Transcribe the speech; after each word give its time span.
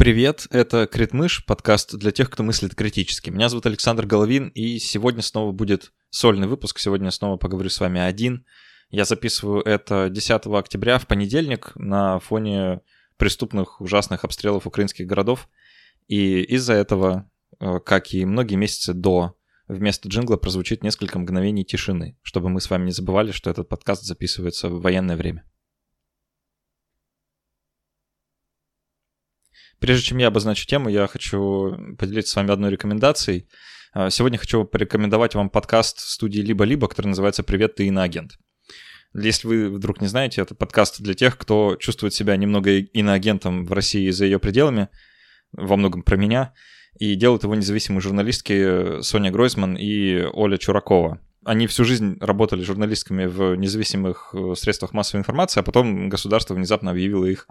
Привет, 0.00 0.46
это 0.48 0.86
Критмыш, 0.86 1.44
подкаст 1.44 1.94
для 1.94 2.10
тех, 2.10 2.30
кто 2.30 2.42
мыслит 2.42 2.74
критически. 2.74 3.28
Меня 3.28 3.50
зовут 3.50 3.66
Александр 3.66 4.06
Головин, 4.06 4.48
и 4.48 4.78
сегодня 4.78 5.20
снова 5.20 5.52
будет 5.52 5.92
сольный 6.08 6.48
выпуск. 6.48 6.78
Сегодня 6.78 7.08
я 7.08 7.10
снова 7.10 7.36
поговорю 7.36 7.68
с 7.68 7.80
вами 7.80 8.00
один. 8.00 8.46
Я 8.88 9.04
записываю 9.04 9.60
это 9.60 10.08
10 10.08 10.46
октября 10.46 10.98
в 10.98 11.06
понедельник 11.06 11.72
на 11.74 12.18
фоне 12.18 12.80
преступных 13.18 13.82
ужасных 13.82 14.24
обстрелов 14.24 14.66
украинских 14.66 15.06
городов. 15.06 15.50
И 16.08 16.44
из-за 16.44 16.72
этого, 16.72 17.30
э, 17.60 17.78
как 17.84 18.14
и 18.14 18.24
многие 18.24 18.54
месяцы 18.54 18.94
до, 18.94 19.36
вместо 19.68 20.08
джингла 20.08 20.38
прозвучит 20.38 20.82
несколько 20.82 21.18
мгновений 21.18 21.66
тишины, 21.66 22.16
чтобы 22.22 22.48
мы 22.48 22.62
с 22.62 22.70
вами 22.70 22.86
не 22.86 22.92
забывали, 22.92 23.32
что 23.32 23.50
этот 23.50 23.68
подкаст 23.68 24.04
записывается 24.04 24.70
в 24.70 24.80
военное 24.80 25.18
время. 25.18 25.44
Прежде 29.80 30.04
чем 30.04 30.18
я 30.18 30.28
обозначу 30.28 30.66
тему, 30.66 30.90
я 30.90 31.06
хочу 31.06 31.76
поделиться 31.98 32.32
с 32.32 32.36
вами 32.36 32.52
одной 32.52 32.70
рекомендацией. 32.70 33.48
А, 33.92 34.10
сегодня 34.10 34.38
хочу 34.38 34.64
порекомендовать 34.64 35.34
вам 35.34 35.48
подкаст 35.48 36.00
студии 36.00 36.40
«Либо-либо», 36.40 36.86
который 36.86 37.08
называется 37.08 37.42
«Привет, 37.42 37.76
ты 37.76 37.86
иноагент». 37.86 38.32
Если 39.14 39.48
вы 39.48 39.70
вдруг 39.70 40.02
не 40.02 40.06
знаете, 40.06 40.42
это 40.42 40.54
подкаст 40.54 41.00
для 41.00 41.14
тех, 41.14 41.38
кто 41.38 41.76
чувствует 41.76 42.12
себя 42.12 42.36
немного 42.36 42.78
иноагентом 42.78 43.64
в 43.64 43.72
России 43.72 44.08
и 44.08 44.10
за 44.12 44.26
ее 44.26 44.38
пределами, 44.38 44.88
во 45.52 45.76
многом 45.76 46.02
про 46.02 46.16
меня, 46.16 46.52
и 46.98 47.14
делают 47.14 47.44
его 47.44 47.54
независимые 47.54 48.02
журналистки 48.02 49.00
Соня 49.00 49.30
Гройсман 49.30 49.76
и 49.76 50.24
Оля 50.32 50.58
Чуракова. 50.58 51.20
Они 51.44 51.66
всю 51.66 51.84
жизнь 51.84 52.18
работали 52.20 52.62
журналистками 52.62 53.24
в 53.24 53.54
независимых 53.54 54.34
э, 54.34 54.54
средствах 54.56 54.92
массовой 54.92 55.20
информации, 55.20 55.60
а 55.60 55.62
потом 55.62 56.10
государство 56.10 56.52
внезапно 56.52 56.90
объявило 56.90 57.24
их 57.24 57.48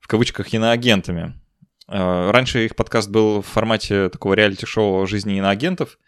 в 0.00 0.06
кавычках 0.06 0.52
иноагентами. 0.52 1.40
Э, 1.88 2.30
раньше 2.30 2.64
их 2.64 2.74
подкаст 2.74 3.10
был 3.10 3.42
в 3.42 3.46
формате 3.46 4.08
такого 4.08 4.34
реалити-шоу 4.34 5.06
жизни 5.06 5.38
иноагентов, 5.38 5.98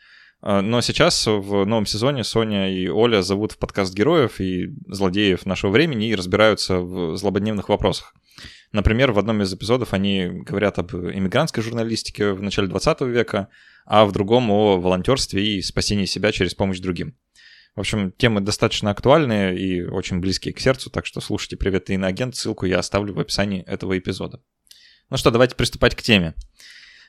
э, 0.42 0.60
но 0.60 0.80
сейчас 0.80 1.26
в 1.26 1.64
новом 1.64 1.86
сезоне 1.86 2.24
Соня 2.24 2.72
и 2.74 2.88
Оля 2.88 3.22
зовут 3.22 3.52
в 3.52 3.58
подкаст 3.58 3.94
героев 3.94 4.40
и 4.40 4.74
злодеев 4.88 5.46
нашего 5.46 5.70
времени 5.70 6.08
и 6.08 6.14
разбираются 6.14 6.78
в 6.80 7.16
злободневных 7.16 7.68
вопросах. 7.68 8.14
Например, 8.72 9.12
в 9.12 9.18
одном 9.18 9.42
из 9.42 9.54
эпизодов 9.54 9.94
они 9.94 10.28
говорят 10.28 10.78
об 10.78 10.94
иммигрантской 10.94 11.62
журналистике 11.62 12.32
в 12.32 12.42
начале 12.42 12.68
20 12.68 13.00
века, 13.02 13.48
а 13.86 14.04
в 14.04 14.12
другом 14.12 14.50
о 14.50 14.78
волонтерстве 14.78 15.56
и 15.56 15.62
спасении 15.62 16.04
себя 16.04 16.32
через 16.32 16.54
помощь 16.54 16.78
другим. 16.78 17.16
В 17.76 17.80
общем, 17.80 18.12
темы 18.12 18.40
достаточно 18.40 18.90
актуальные 18.90 19.58
и 19.58 19.84
очень 19.84 20.18
близкие 20.18 20.52
к 20.52 20.60
сердцу, 20.60 20.90
так 20.90 21.06
что 21.06 21.20
слушайте 21.20 21.56
«Привет, 21.56 21.88
иноагент», 21.90 22.34
ссылку 22.34 22.66
я 22.66 22.80
оставлю 22.80 23.14
в 23.14 23.20
описании 23.20 23.62
этого 23.62 23.96
эпизода. 23.96 24.42
Ну 25.10 25.16
что, 25.16 25.30
давайте 25.30 25.54
приступать 25.56 25.94
к 25.94 26.02
теме. 26.02 26.34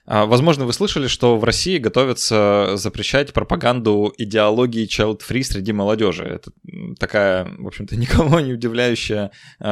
А, 0.05 0.25
возможно, 0.25 0.65
вы 0.65 0.71
слышали, 0.71 1.07
что 1.07 1.37
в 1.37 1.43
России 1.43 1.77
готовятся 1.77 2.71
запрещать 2.75 3.33
пропаганду 3.33 4.13
идеологии 4.17 4.87
child-free 4.87 5.43
среди 5.43 5.73
молодежи. 5.73 6.23
Это 6.23 6.51
такая, 6.97 7.45
в 7.57 7.67
общем-то, 7.67 7.95
никого 7.97 8.39
не 8.39 8.53
удивляющая 8.53 9.31
э, 9.59 9.65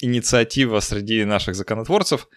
инициатива 0.00 0.78
среди 0.78 1.24
наших 1.24 1.56
законотворцев 1.56 2.28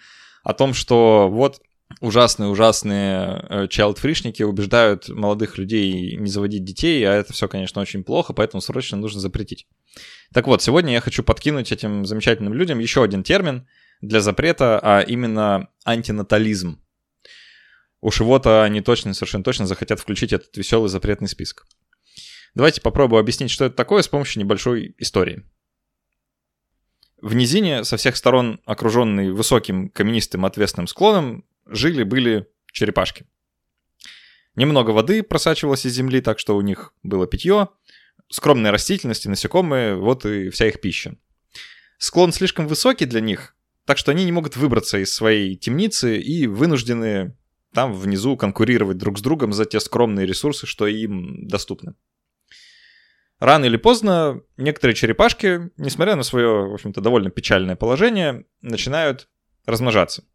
о 0.43 0.53
том, 0.53 0.73
что 0.73 1.29
вот 1.31 1.61
ужасные-ужасные 2.01 3.45
э, 3.49 3.67
child-фришники 3.67 4.41
убеждают 4.41 5.09
молодых 5.09 5.59
людей 5.59 6.17
не 6.17 6.29
заводить 6.29 6.65
детей, 6.65 7.07
а 7.07 7.13
это 7.13 7.33
все, 7.33 7.47
конечно, 7.47 7.81
очень 7.81 8.03
плохо, 8.03 8.33
поэтому 8.33 8.61
срочно 8.61 8.97
нужно 8.97 9.21
запретить. 9.21 9.67
Так 10.33 10.47
вот, 10.47 10.63
сегодня 10.63 10.93
я 10.93 11.01
хочу 11.01 11.23
подкинуть 11.23 11.71
этим 11.71 12.03
замечательным 12.05 12.55
людям 12.55 12.79
еще 12.79 13.03
один 13.03 13.21
термин– 13.21 13.67
для 14.01 14.21
запрета, 14.21 14.79
а 14.81 15.01
именно 15.01 15.69
антинатализм. 15.85 16.81
Уж 18.01 18.19
его-то 18.21 18.63
они 18.63 18.81
точно, 18.81 19.13
совершенно 19.13 19.43
точно 19.43 19.65
захотят 19.65 19.99
включить 19.99 20.33
этот 20.33 20.55
веселый 20.55 20.89
запретный 20.89 21.27
список. 21.27 21.65
Давайте 22.53 22.81
попробую 22.81 23.19
объяснить, 23.19 23.51
что 23.51 23.65
это 23.65 23.75
такое 23.75 24.01
с 24.01 24.07
помощью 24.07 24.41
небольшой 24.41 24.95
истории. 24.97 25.43
В 27.21 27.33
низине, 27.33 27.83
со 27.83 27.97
всех 27.97 28.15
сторон 28.15 28.61
окруженный 28.65 29.31
высоким 29.31 29.89
каменистым 29.89 30.45
отвесным 30.45 30.87
склоном, 30.87 31.45
жили-были 31.65 32.47
черепашки. 32.71 33.25
Немного 34.55 34.91
воды 34.91 35.23
просачивалось 35.23 35.85
из 35.85 35.93
земли, 35.93 36.21
так 36.21 36.39
что 36.39 36.55
у 36.55 36.61
них 36.61 36.93
было 37.03 37.27
питье, 37.27 37.69
скромная 38.29 38.71
растительность 38.71 39.25
и 39.25 39.29
насекомые, 39.29 39.95
вот 39.95 40.25
и 40.25 40.49
вся 40.49 40.67
их 40.67 40.79
пища. 40.79 41.15
Склон 41.97 42.31
слишком 42.31 42.67
высокий 42.67 43.05
для 43.05 43.21
них, 43.21 43.55
так 43.87 43.97
что 43.97 44.11
они 44.11 44.25
не 44.25 44.33
могут 44.33 44.57
выбраться 44.57 44.97
из 44.97 45.13
своей 45.13 45.55
темницы 45.55 46.19
и 46.19 46.45
вынуждены 46.45 47.37
там 47.73 47.93
внизу 47.93 48.35
конкурировать 48.35 48.97
друг 48.97 49.17
с 49.17 49.21
другом 49.21 49.53
за 49.53 49.63
те 49.63 49.79
скромные 49.79 50.27
ресурсы, 50.27 50.67
что 50.67 50.87
им 50.87 51.47
доступны. 51.47 51.95
Рано 53.39 53.63
или 53.63 53.77
поздно 53.77 54.41
некоторые 54.57 54.93
черепашки, 54.93 55.71
несмотря 55.77 56.17
на 56.17 56.23
свое, 56.23 56.67
в 56.67 56.73
общем-то, 56.73 56.99
довольно 56.99 57.29
печальное 57.29 57.77
положение, 57.77 58.45
начинают 58.61 59.29
размножаться, 59.65 60.25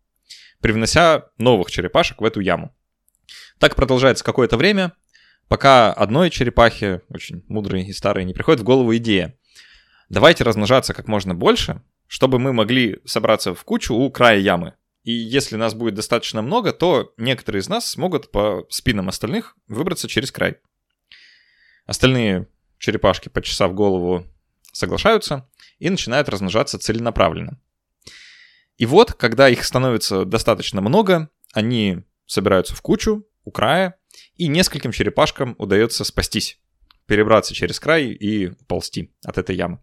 привнося 0.62 1.26
новых 1.36 1.70
черепашек 1.70 2.22
в 2.22 2.24
эту 2.24 2.40
яму. 2.40 2.74
Так 3.58 3.76
продолжается 3.76 4.24
какое-то 4.24 4.56
время, 4.56 4.94
пока 5.48 5.92
одной 5.92 6.30
черепахе, 6.30 7.02
очень 7.10 7.44
мудрой 7.48 7.82
и 7.82 7.92
старой, 7.92 8.24
не 8.24 8.32
приходит 8.32 8.62
в 8.62 8.64
голову 8.64 8.96
идея. 8.96 9.38
Давайте 10.08 10.42
размножаться 10.42 10.94
как 10.94 11.06
можно 11.06 11.34
больше, 11.34 11.82
чтобы 12.12 12.38
мы 12.38 12.52
могли 12.52 13.00
собраться 13.06 13.54
в 13.54 13.64
кучу 13.64 13.94
у 13.94 14.10
края 14.10 14.38
ямы. 14.38 14.74
И 15.02 15.12
если 15.12 15.56
нас 15.56 15.72
будет 15.72 15.94
достаточно 15.94 16.42
много, 16.42 16.74
то 16.74 17.14
некоторые 17.16 17.60
из 17.60 17.70
нас 17.70 17.88
смогут 17.88 18.30
по 18.30 18.66
спинам 18.68 19.08
остальных 19.08 19.56
выбраться 19.66 20.08
через 20.08 20.30
край. 20.30 20.58
Остальные 21.86 22.48
черепашки, 22.78 23.30
почесав 23.30 23.72
голову, 23.72 24.26
соглашаются 24.74 25.48
и 25.78 25.88
начинают 25.88 26.28
размножаться 26.28 26.78
целенаправленно. 26.78 27.58
И 28.76 28.84
вот, 28.84 29.14
когда 29.14 29.48
их 29.48 29.64
становится 29.64 30.26
достаточно 30.26 30.82
много, 30.82 31.30
они 31.54 32.02
собираются 32.26 32.74
в 32.74 32.82
кучу 32.82 33.26
у 33.44 33.50
края, 33.50 33.96
и 34.34 34.48
нескольким 34.48 34.92
черепашкам 34.92 35.54
удается 35.56 36.04
спастись, 36.04 36.60
перебраться 37.06 37.54
через 37.54 37.80
край 37.80 38.08
и 38.08 38.48
ползти 38.66 39.14
от 39.24 39.38
этой 39.38 39.56
ямы. 39.56 39.82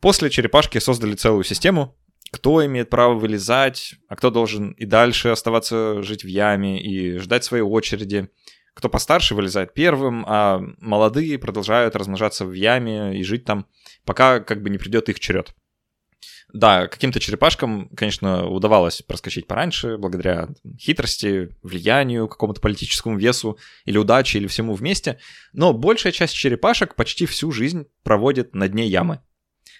После 0.00 0.30
черепашки 0.30 0.78
создали 0.78 1.14
целую 1.14 1.44
систему, 1.44 1.96
кто 2.30 2.64
имеет 2.64 2.90
право 2.90 3.14
вылезать, 3.14 3.94
а 4.08 4.16
кто 4.16 4.30
должен 4.30 4.72
и 4.72 4.84
дальше 4.84 5.28
оставаться 5.28 6.02
жить 6.02 6.24
в 6.24 6.26
яме 6.26 6.82
и 6.82 7.18
ждать 7.18 7.44
своей 7.44 7.62
очереди. 7.62 8.28
Кто 8.74 8.90
постарше 8.90 9.34
вылезает 9.34 9.72
первым, 9.72 10.24
а 10.28 10.60
молодые 10.80 11.38
продолжают 11.38 11.96
размножаться 11.96 12.44
в 12.44 12.52
яме 12.52 13.18
и 13.18 13.22
жить 13.22 13.44
там, 13.44 13.66
пока 14.04 14.40
как 14.40 14.62
бы 14.62 14.68
не 14.68 14.76
придет 14.76 15.08
их 15.08 15.18
черед. 15.18 15.54
Да, 16.52 16.86
каким-то 16.86 17.18
черепашкам, 17.18 17.88
конечно, 17.96 18.46
удавалось 18.46 19.02
проскочить 19.02 19.46
пораньше, 19.46 19.96
благодаря 19.96 20.48
хитрости, 20.78 21.56
влиянию, 21.62 22.28
какому-то 22.28 22.60
политическому 22.60 23.18
весу, 23.18 23.58
или 23.84 23.98
удаче, 23.98 24.38
или 24.38 24.46
всему 24.46 24.74
вместе, 24.74 25.18
но 25.52 25.72
большая 25.72 26.12
часть 26.12 26.34
черепашек 26.34 26.94
почти 26.94 27.26
всю 27.26 27.50
жизнь 27.50 27.86
проводит 28.04 28.54
на 28.54 28.68
дне 28.68 28.86
ямы 28.86 29.20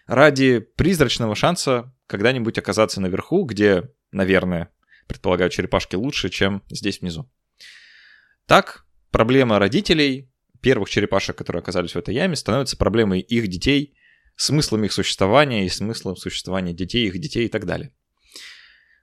ради 0.06 0.60
призрачного 0.60 1.34
шанса 1.34 1.92
когда-нибудь 2.06 2.58
оказаться 2.58 3.00
наверху, 3.00 3.44
где, 3.44 3.90
наверное, 4.12 4.70
предполагаю, 5.06 5.50
черепашки 5.50 5.96
лучше, 5.96 6.28
чем 6.28 6.62
здесь 6.68 7.00
внизу. 7.00 7.30
Так, 8.46 8.86
проблема 9.10 9.58
родителей, 9.58 10.30
первых 10.60 10.88
черепашек, 10.88 11.36
которые 11.36 11.60
оказались 11.60 11.92
в 11.92 11.98
этой 11.98 12.14
яме, 12.14 12.36
становится 12.36 12.76
проблемой 12.76 13.20
их 13.20 13.48
детей, 13.48 13.96
смыслом 14.36 14.84
их 14.84 14.92
существования 14.92 15.66
и 15.66 15.68
смыслом 15.68 16.16
существования 16.16 16.72
детей, 16.72 17.06
их 17.06 17.18
детей 17.18 17.46
и 17.46 17.48
так 17.48 17.66
далее. 17.66 17.92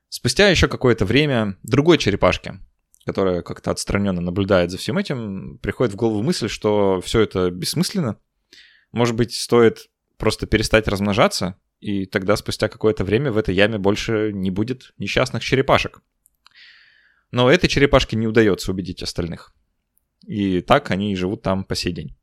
Спустя 0.09 0.47
еще 0.49 0.67
какое-то 0.67 1.05
время 1.05 1.57
другой 1.63 1.97
черепашке, 1.97 2.59
которая 3.05 3.41
как-то 3.41 3.71
отстраненно 3.71 4.21
наблюдает 4.21 4.71
за 4.71 4.77
всем 4.77 4.97
этим, 4.97 5.57
приходит 5.57 5.93
в 5.93 5.97
голову 5.97 6.21
мысль, 6.21 6.47
что 6.47 7.01
все 7.01 7.21
это 7.21 7.49
бессмысленно. 7.49 8.19
Может 8.91 9.15
быть, 9.15 9.33
стоит 9.33 9.89
просто 10.23 10.47
перестать 10.47 10.87
размножаться, 10.87 11.57
и 11.81 12.05
тогда 12.05 12.37
спустя 12.37 12.69
какое-то 12.69 13.03
время 13.03 13.29
в 13.29 13.37
этой 13.37 13.53
яме 13.53 13.77
больше 13.77 14.31
не 14.31 14.51
будет 14.51 14.93
несчастных 14.97 15.43
черепашек. 15.43 16.01
Но 17.31 17.51
этой 17.51 17.67
черепашке 17.67 18.15
не 18.15 18.25
удается 18.25 18.71
убедить 18.71 19.03
остальных. 19.03 19.53
И 20.25 20.61
так 20.61 20.91
они 20.91 21.11
и 21.11 21.15
живут 21.17 21.41
там 21.41 21.65
по 21.65 21.75
сей 21.75 21.91
день. 21.91 22.15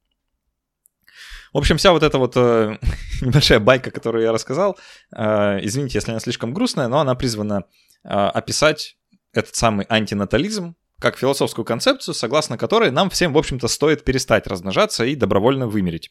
В 1.52 1.58
общем, 1.58 1.76
вся 1.76 1.92
вот 1.92 2.02
эта 2.02 2.16
вот 2.16 2.32
э, 2.36 2.78
небольшая 3.20 3.60
байка, 3.60 3.90
которую 3.90 4.24
я 4.24 4.32
рассказал, 4.32 4.78
э, 5.14 5.58
извините, 5.62 5.98
если 5.98 6.12
она 6.12 6.20
слишком 6.20 6.54
грустная, 6.54 6.88
но 6.88 7.00
она 7.00 7.14
призвана 7.14 7.64
э, 8.02 8.08
описать 8.08 8.96
этот 9.34 9.54
самый 9.56 9.84
антинатализм 9.90 10.74
как 10.98 11.18
философскую 11.18 11.66
концепцию, 11.66 12.14
согласно 12.14 12.56
которой 12.56 12.90
нам 12.90 13.10
всем, 13.10 13.34
в 13.34 13.38
общем-то, 13.38 13.68
стоит 13.68 14.04
перестать 14.04 14.46
размножаться 14.46 15.04
и 15.04 15.14
добровольно 15.14 15.66
вымереть. 15.66 16.10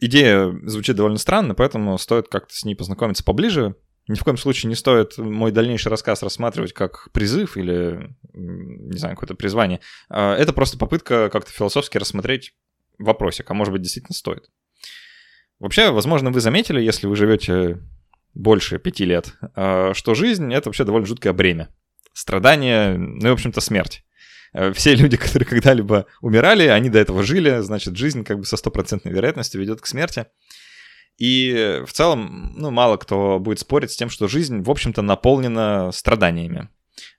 Идея 0.00 0.54
звучит 0.64 0.96
довольно 0.96 1.18
странно, 1.18 1.54
поэтому 1.54 1.98
стоит 1.98 2.28
как-то 2.28 2.54
с 2.54 2.64
ней 2.64 2.74
познакомиться 2.74 3.24
поближе. 3.24 3.76
Ни 4.08 4.14
в 4.14 4.24
коем 4.24 4.36
случае 4.36 4.68
не 4.68 4.76
стоит 4.76 5.18
мой 5.18 5.50
дальнейший 5.50 5.88
рассказ 5.88 6.22
рассматривать 6.22 6.72
как 6.72 7.10
призыв 7.12 7.56
или, 7.56 8.14
не 8.32 8.98
знаю, 8.98 9.16
какое-то 9.16 9.34
призвание. 9.34 9.80
А, 10.08 10.34
это 10.36 10.52
просто 10.52 10.78
попытка 10.78 11.28
как-то 11.28 11.50
философски 11.50 11.98
рассмотреть 11.98 12.54
вопросик, 12.98 13.50
а 13.50 13.54
может 13.54 13.72
быть 13.72 13.82
действительно 13.82 14.14
стоит. 14.14 14.48
Вообще, 15.58 15.90
возможно, 15.90 16.30
вы 16.30 16.40
заметили, 16.40 16.80
если 16.80 17.06
вы 17.06 17.16
живете 17.16 17.80
больше 18.32 18.78
пяти 18.78 19.04
лет, 19.04 19.34
а, 19.56 19.92
что 19.92 20.14
жизнь— 20.14 20.52
это 20.54 20.68
вообще 20.68 20.84
довольно 20.84 21.06
жуткое 21.06 21.32
бремя. 21.32 21.68
Страдания, 22.12 22.96
ну 22.96 23.28
и, 23.28 23.30
в 23.30 23.34
общем-то, 23.34 23.60
смерть. 23.60 24.05
А, 24.56 24.72
все 24.72 24.94
люди, 24.94 25.16
которые 25.18 25.46
когда-либо 25.46 26.06
умирали, 26.20 26.66
они 26.66 26.88
до 26.88 26.98
этого 26.98 27.22
жили, 27.22 27.60
значит, 27.60 27.96
жизнь 27.96 28.24
как 28.24 28.38
бы 28.38 28.46
со 28.46 28.56
стопроцентной 28.56 29.12
вероятностью 29.12 29.60
ведет 29.60 29.80
к 29.80 29.86
смерти. 29.86 30.26
И 31.18 31.82
в 31.86 31.92
целом, 31.92 32.52
ну, 32.56 32.70
мало 32.70 32.96
кто 32.96 33.38
будет 33.38 33.58
спорить 33.58 33.90
с 33.90 33.96
тем, 33.96 34.10
что 34.10 34.28
жизнь, 34.28 34.62
в 34.62 34.70
общем-то, 34.70 35.02
наполнена 35.02 35.90
страданиями. 35.92 36.68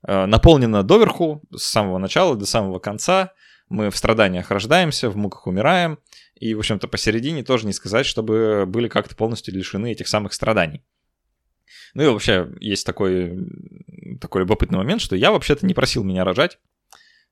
А, 0.03 0.25
наполнена 0.25 0.83
доверху 0.83 1.43
с 1.55 1.63
самого 1.63 1.97
начала 1.99 2.35
до 2.35 2.45
самого 2.45 2.79
конца. 2.79 3.33
Мы 3.69 3.91
в 3.91 3.97
страданиях 3.97 4.49
рождаемся, 4.49 5.09
в 5.09 5.17
муках 5.17 5.45
умираем. 5.47 5.99
И, 6.35 6.53
в 6.53 6.59
общем-то, 6.59 6.87
посередине 6.87 7.43
тоже 7.43 7.65
не 7.65 7.73
сказать, 7.73 8.05
чтобы 8.05 8.65
были 8.67 8.87
как-то 8.87 9.15
полностью 9.15 9.53
лишены 9.55 9.91
этих 9.91 10.07
самых 10.07 10.33
страданий. 10.33 10.83
Ну 11.93 12.03
и 12.03 12.07
вообще 12.07 12.47
есть 12.59 12.85
такой, 12.85 13.35
такой 14.21 14.41
любопытный 14.41 14.77
момент, 14.77 15.01
что 15.01 15.15
я 15.15 15.31
вообще-то 15.31 15.65
не 15.65 15.73
просил 15.73 16.03
меня 16.03 16.23
рожать. 16.23 16.59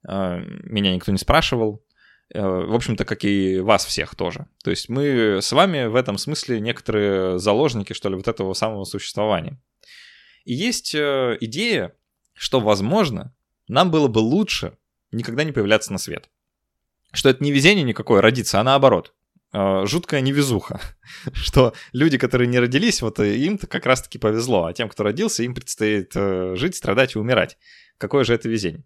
А, 0.08 0.38
меня 0.40 0.94
никто 0.94 1.12
не 1.12 1.18
спрашивал. 1.18 1.86
Э, 2.34 2.42
в 2.42 2.74
общем-то, 2.74 3.06
как 3.06 3.24
и 3.24 3.60
вас 3.60 3.86
всех 3.86 4.16
тоже. 4.16 4.48
То 4.64 4.72
есть 4.72 4.90
мы 4.90 5.40
с 5.42 5.52
вами 5.52 5.86
в 5.86 5.96
этом 5.96 6.18
смысле 6.18 6.60
некоторые 6.60 7.40
заложники, 7.40 7.94
что 7.94 8.10
ли, 8.10 8.16
вот 8.16 8.28
этого 8.28 8.54
самого 8.54 8.84
существования. 8.86 9.62
И 10.44 10.54
есть 10.54 10.96
э, 10.96 11.38
идея, 11.42 11.96
что, 12.34 12.60
возможно, 12.60 13.36
нам 13.68 13.92
было 13.92 14.08
бы 14.08 14.20
лучше 14.20 14.78
никогда 15.12 15.44
не 15.44 15.52
появляться 15.52 15.92
на 15.92 15.98
свет. 15.98 16.30
Что 17.12 17.30
это 17.30 17.44
не 17.44 17.52
везение 17.52 17.84
никакое 17.84 18.22
родиться, 18.22 18.60
а 18.60 18.64
наоборот. 18.64 19.14
Э, 19.54 19.86
жуткая 19.86 20.22
невезуха, 20.22 20.82
что 21.34 21.74
люди, 21.94 22.18
которые 22.18 22.48
не 22.48 22.60
родились, 22.60 23.04
вот 23.04 23.20
им-то 23.20 23.68
как 23.68 23.86
раз-таки 23.86 24.18
повезло, 24.18 24.66
а 24.66 24.74
тем, 24.74 24.90
кто 24.90 25.04
родился, 25.04 25.44
им 25.44 25.54
предстоит 25.54 26.14
жить, 26.14 26.76
страдать 26.76 27.16
и 27.16 27.20
умирать. 27.20 27.58
Какое 27.98 28.24
же 28.24 28.34
это 28.34 28.50
везение? 28.50 28.84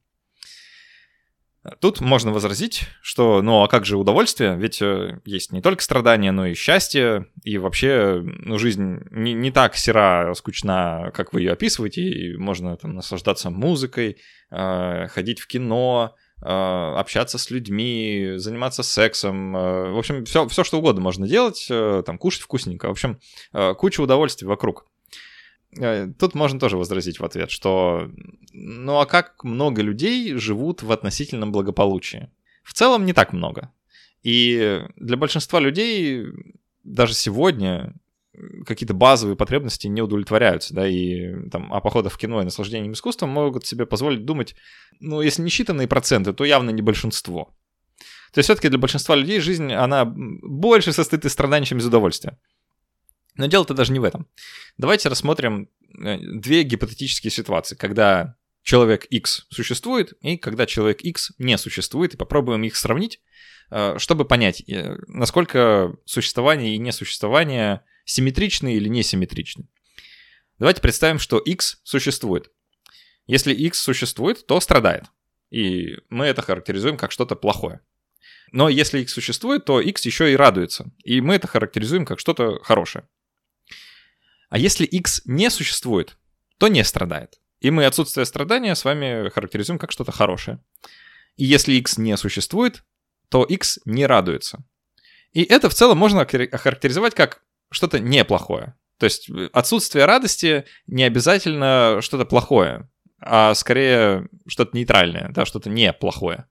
Тут 1.81 1.99
можно 1.99 2.31
возразить, 2.31 2.83
что 3.01 3.41
ну 3.41 3.63
а 3.63 3.67
как 3.67 3.85
же 3.85 3.97
удовольствие? 3.97 4.55
Ведь 4.55 4.81
э, 4.81 5.19
есть 5.25 5.51
не 5.51 5.61
только 5.61 5.83
страдания, 5.83 6.31
но 6.31 6.45
и 6.45 6.53
счастье, 6.53 7.25
и 7.43 7.57
вообще 7.57 8.21
ну, 8.23 8.57
жизнь 8.57 8.99
не, 9.11 9.33
не 9.33 9.51
так 9.51 9.75
сера, 9.75 10.33
скучна, 10.35 11.11
как 11.13 11.33
вы 11.33 11.41
ее 11.41 11.51
описываете, 11.51 12.01
и 12.01 12.37
можно 12.37 12.77
там 12.77 12.93
наслаждаться 12.93 13.49
музыкой, 13.49 14.17
э, 14.51 15.07
ходить 15.09 15.41
в 15.41 15.47
кино, 15.47 16.15
э, 16.41 16.45
общаться 16.45 17.37
с 17.37 17.51
людьми, 17.51 18.35
заниматься 18.37 18.81
сексом, 18.81 19.51
в 19.51 19.97
общем, 19.97 20.23
все, 20.23 20.47
все 20.47 20.63
что 20.63 20.79
угодно 20.79 21.01
можно 21.01 21.27
делать, 21.27 21.67
там 21.67 22.17
кушать 22.17 22.43
вкусненько, 22.43 22.87
в 22.87 22.91
общем, 22.91 23.19
куча 23.77 23.99
удовольствий 23.99 24.47
вокруг. 24.47 24.85
Э, 25.77 26.07
тут 26.17 26.35
можно 26.35 26.59
тоже 26.59 26.77
возразить 26.77 27.19
в 27.19 27.25
ответ, 27.25 27.51
что 27.51 28.09
ну 28.51 28.99
а 28.99 29.05
как 29.05 29.43
много 29.43 29.81
людей 29.81 30.35
живут 30.35 30.83
в 30.83 30.91
относительном 30.91 31.51
благополучии? 31.51 32.29
В 32.63 32.73
целом 32.73 33.05
не 33.05 33.13
так 33.13 33.33
много. 33.33 33.71
И 34.23 34.83
для 34.95 35.17
большинства 35.17 35.59
людей 35.59 36.25
даже 36.83 37.13
сегодня 37.13 37.93
какие-то 38.65 38.93
базовые 38.93 39.35
потребности 39.35 39.87
не 39.87 40.01
удовлетворяются, 40.01 40.73
да, 40.73 40.87
и 40.87 41.49
там 41.49 41.73
о 41.73 41.81
походах 41.81 42.13
в 42.13 42.17
кино 42.17 42.41
и 42.41 42.45
наслаждением 42.45 42.93
искусством 42.93 43.29
могут 43.29 43.65
себе 43.65 43.85
позволить 43.85 44.25
думать, 44.25 44.55
ну, 44.99 45.21
если 45.21 45.41
не 45.41 45.49
считанные 45.49 45.87
проценты, 45.87 46.33
то 46.33 46.45
явно 46.45 46.69
не 46.69 46.81
большинство. 46.81 47.53
То 48.31 48.39
есть 48.39 48.47
все-таки 48.47 48.69
для 48.69 48.77
большинства 48.77 49.15
людей 49.15 49.39
жизнь, 49.39 49.73
она 49.73 50.05
больше 50.05 50.93
состоит 50.93 51.25
из 51.25 51.33
страданий, 51.33 51.65
чем 51.65 51.79
из 51.79 51.85
удовольствия. 51.85 52.37
Но 53.39 53.47
дело-то 53.47 53.73
даже 53.73 53.93
не 53.93 53.99
в 53.99 54.03
этом. 54.03 54.27
Давайте 54.77 55.07
рассмотрим 55.07 55.69
э, 55.97 56.17
две 56.17 56.63
гипотетические 56.63 57.31
ситуации, 57.31 57.73
когда 57.73 58.35
человек 58.63 59.05
X 59.05 59.47
существует 59.49 60.11
и 60.19 60.35
когда 60.35 60.65
человек 60.65 61.01
X 61.01 61.31
не 61.37 61.57
существует, 61.57 62.13
и 62.13 62.17
попробуем 62.17 62.63
их 62.63 62.75
сравнить, 62.75 63.21
э, 63.71 63.97
чтобы 63.97 64.25
понять, 64.25 64.61
э, 64.67 64.97
насколько 65.07 65.95
существование 66.03 66.75
и 66.75 66.79
несуществование 66.79 67.85
симметричны 68.03 68.73
или 68.75 68.89
несимметричны. 68.89 69.69
Давайте 70.57 70.81
представим, 70.81 71.17
что 71.17 71.39
X 71.39 71.79
существует. 71.83 72.51
Если 73.25 73.53
X 73.53 73.79
существует, 73.79 74.45
то 74.47 74.59
страдает. 74.59 75.05
И 75.49 75.95
мы 76.09 76.25
это 76.25 76.41
характеризуем 76.41 76.97
как 76.97 77.13
что-то 77.13 77.37
плохое. 77.37 77.79
Но 78.51 78.67
если 78.67 78.99
X 78.99 79.13
существует, 79.13 79.63
то 79.63 79.79
X 79.79 80.05
еще 80.05 80.33
и 80.33 80.35
радуется. 80.35 80.91
И 81.05 81.21
мы 81.21 81.35
это 81.35 81.47
характеризуем 81.47 82.05
как 82.05 82.19
что-то 82.19 82.59
хорошее. 82.61 83.07
А 84.49 84.57
если 84.57 84.85
x 84.85 85.21
не 85.25 85.49
существует, 85.49 86.17
то 86.57 86.67
не 86.67 86.83
страдает. 86.83 87.39
И 87.59 87.71
мы 87.71 87.85
отсутствие 87.85 88.25
страдания 88.25 88.75
с 88.75 88.85
вами 88.85 89.29
характеризуем 89.29 89.79
как 89.79 89.91
что-то 89.91 90.11
хорошее. 90.11 90.59
И 91.35 91.45
если 91.45 91.73
x 91.73 91.97
не 91.97 92.17
существует, 92.17 92.83
то 93.29 93.43
x 93.43 93.79
не 93.85 94.05
радуется. 94.05 94.63
И 95.31 95.43
это 95.43 95.69
в 95.69 95.73
целом 95.73 95.97
можно 95.97 96.21
охарактеризовать 96.21 97.15
как 97.15 97.43
что-то 97.71 97.99
неплохое. 97.99 98.75
То 98.97 99.05
есть 99.05 99.29
э, 99.29 99.49
отсутствие 99.53 100.05
радости 100.05 100.65
не 100.87 101.03
обязательно 101.03 101.99
что-то 102.01 102.25
плохое, 102.25 102.89
а 103.21 103.53
скорее 103.53 104.27
что-то 104.47 104.75
нейтральное, 104.75 105.29
да, 105.29 105.45
что-то 105.45 105.69
неплохое. 105.69 106.47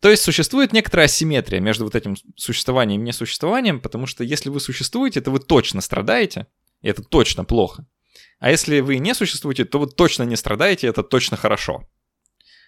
То 0.00 0.10
есть 0.10 0.22
существует 0.22 0.72
некоторая 0.72 1.06
асимметрия 1.06 1.60
между 1.60 1.84
вот 1.84 1.96
этим 1.96 2.16
существованием 2.36 3.02
и 3.02 3.06
несуществованием, 3.06 3.80
потому 3.80 4.06
что 4.06 4.22
если 4.22 4.48
вы 4.48 4.60
существуете, 4.60 5.20
то 5.20 5.32
вы 5.32 5.40
точно 5.40 5.80
страдаете, 5.80 6.46
и 6.82 6.88
это 6.88 7.02
точно 7.02 7.44
плохо. 7.44 7.86
А 8.38 8.50
если 8.50 8.80
вы 8.80 8.98
не 8.98 9.14
существуете, 9.14 9.64
то 9.64 9.78
вы 9.78 9.88
точно 9.88 10.22
не 10.22 10.36
страдаете, 10.36 10.86
это 10.86 11.02
точно 11.02 11.36
хорошо. 11.36 11.88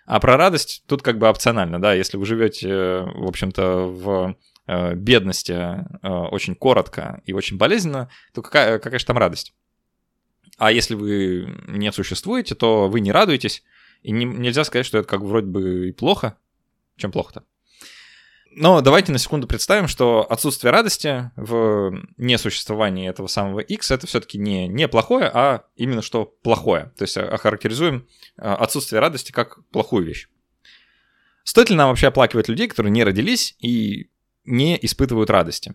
А 0.07 0.19
про 0.19 0.37
радость 0.37 0.83
тут 0.87 1.03
как 1.03 1.19
бы 1.19 1.29
опционально, 1.29 1.81
да, 1.81 1.95
если 1.95 2.17
вы 2.17 2.27
живете, 2.27 3.03
в 3.15 3.29
общем-то, 3.29 3.87
в 3.87 4.37
э, 4.67 4.95
бедности 4.95 5.53
э, 5.53 6.09
очень 6.09 6.57
коротко 6.57 7.23
и 7.27 7.33
очень 7.33 7.59
болезненно, 7.59 8.11
то 8.35 8.43
какая, 8.43 8.79
какая 8.79 8.99
же 8.99 9.07
там 9.07 9.19
радость? 9.19 9.55
А 10.59 10.73
если 10.73 10.95
вы 10.95 11.55
не 11.69 11.93
существуете, 11.93 12.55
то 12.55 12.89
вы 12.89 13.01
не 13.01 13.13
радуетесь, 13.13 13.63
и 14.03 14.11
не, 14.11 14.25
нельзя 14.25 14.65
сказать, 14.65 14.87
что 14.87 14.99
это 14.99 15.09
как 15.09 15.21
вроде 15.21 15.47
бы 15.47 15.89
и 15.89 15.93
плохо. 15.93 16.37
Чем 16.97 17.13
плохо-то? 17.13 17.45
Но 18.53 18.81
давайте 18.81 19.13
на 19.13 19.19
секунду 19.19 19.47
представим, 19.47 19.87
что 19.87 20.27
отсутствие 20.29 20.73
радости 20.73 21.31
в 21.37 21.93
несуществовании 22.17 23.09
этого 23.09 23.29
самого 23.29 23.61
x 23.61 23.93
это 23.93 24.09
все-таки 24.09 24.39
не, 24.39 24.67
не 24.67 24.89
плохое, 24.89 25.31
а 25.33 25.65
именно 25.77 26.03
что 26.03 26.25
плохое. 26.25 26.93
То 26.97 27.03
есть 27.03 27.17
охарактеризуем 27.17 28.09
а, 28.37 28.57
отсутствие 28.57 29.01
радости 29.01 29.31
как 29.31 29.65
плохую 29.69 30.05
вещь. 30.05 30.29
Стоит 31.45 31.71
ли 31.71 31.77
нам 31.77 31.89
вообще 31.89 32.09
оплакивать 32.09 32.49
людей, 32.49 32.67
которые 32.67 32.91
не 32.91 33.05
родились 33.05 33.55
и 33.61 34.11
не 34.45 34.79
испытывают 34.83 35.31
радости? 35.31 35.75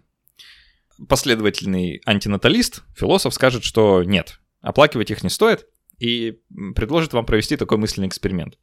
Последовательный 1.07 2.01
антинаталист, 2.05 2.83
философ, 2.95 3.33
скажет, 3.33 3.63
что 3.63 4.03
нет, 4.03 4.39
оплакивать 4.61 5.11
их 5.11 5.23
не 5.23 5.29
стоит, 5.29 5.67
и 5.97 6.39
предложит 6.75 7.13
вам 7.13 7.25
провести 7.25 7.55
такой 7.57 7.77
мысленный 7.77 8.07
эксперимент. 8.07 8.57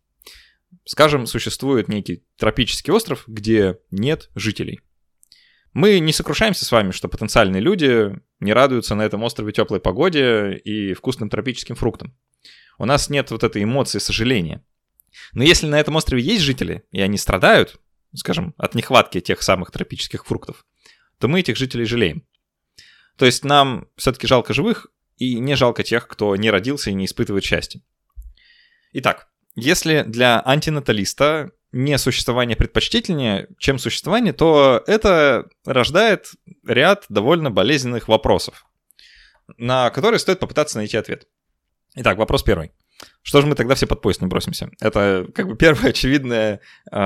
Скажем, 0.84 1.26
существует 1.26 1.88
некий 1.88 2.24
тропический 2.36 2.92
остров, 2.92 3.24
где 3.26 3.78
нет 3.90 4.30
жителей. 4.34 4.80
Мы 5.72 6.00
не 6.00 6.12
сокрушаемся 6.12 6.64
с 6.64 6.72
вами, 6.72 6.90
что 6.90 7.08
потенциальные 7.08 7.62
люди 7.62 8.20
не 8.40 8.52
радуются 8.52 8.94
на 8.94 9.02
этом 9.02 9.22
острове 9.22 9.52
теплой 9.52 9.80
погоде 9.80 10.54
и 10.64 10.92
вкусным 10.92 11.30
тропическим 11.30 11.76
фруктам. 11.76 12.14
У 12.78 12.84
нас 12.84 13.08
нет 13.08 13.30
вот 13.30 13.42
этой 13.42 13.62
эмоции 13.62 13.98
сожаления. 13.98 14.62
Но 15.32 15.44
если 15.44 15.66
на 15.66 15.78
этом 15.78 15.96
острове 15.96 16.22
есть 16.22 16.42
жители, 16.42 16.84
и 16.90 17.00
они 17.00 17.16
страдают, 17.16 17.80
скажем, 18.14 18.54
от 18.58 18.74
нехватки 18.74 19.20
тех 19.20 19.42
самых 19.42 19.70
тропических 19.70 20.26
фруктов, 20.26 20.66
то 21.18 21.28
мы 21.28 21.40
этих 21.40 21.56
жителей 21.56 21.84
жалеем. 21.84 22.26
То 23.16 23.24
есть 23.24 23.44
нам 23.44 23.88
все-таки 23.96 24.26
жалко 24.26 24.52
живых 24.52 24.88
и 25.16 25.38
не 25.38 25.54
жалко 25.54 25.82
тех, 25.82 26.08
кто 26.08 26.34
не 26.36 26.50
родился 26.50 26.90
и 26.90 26.94
не 26.94 27.04
испытывает 27.04 27.44
счастья. 27.44 27.80
Итак, 28.92 29.31
если 29.54 30.02
для 30.02 30.42
антинаталиста 30.44 31.50
не 31.72 31.96
существование 31.98 32.56
предпочтительнее, 32.56 33.48
чем 33.58 33.78
существование, 33.78 34.32
то 34.32 34.82
это 34.86 35.48
рождает 35.64 36.32
ряд 36.66 37.06
довольно 37.08 37.50
болезненных 37.50 38.08
вопросов, 38.08 38.66
на 39.56 39.90
которые 39.90 40.20
стоит 40.20 40.38
попытаться 40.38 40.78
найти 40.78 40.96
ответ. 40.96 41.26
Итак, 41.94 42.18
вопрос 42.18 42.42
первый. 42.42 42.72
Что 43.22 43.40
же 43.40 43.46
мы 43.46 43.54
тогда 43.54 43.74
все 43.74 43.86
под 43.86 44.00
поезд 44.00 44.20
не 44.20 44.28
бросимся? 44.28 44.70
Это 44.80 45.26
как 45.34 45.48
бы 45.48 45.56
первое 45.56 45.90
очевидное 45.90 46.60
э, 46.90 46.98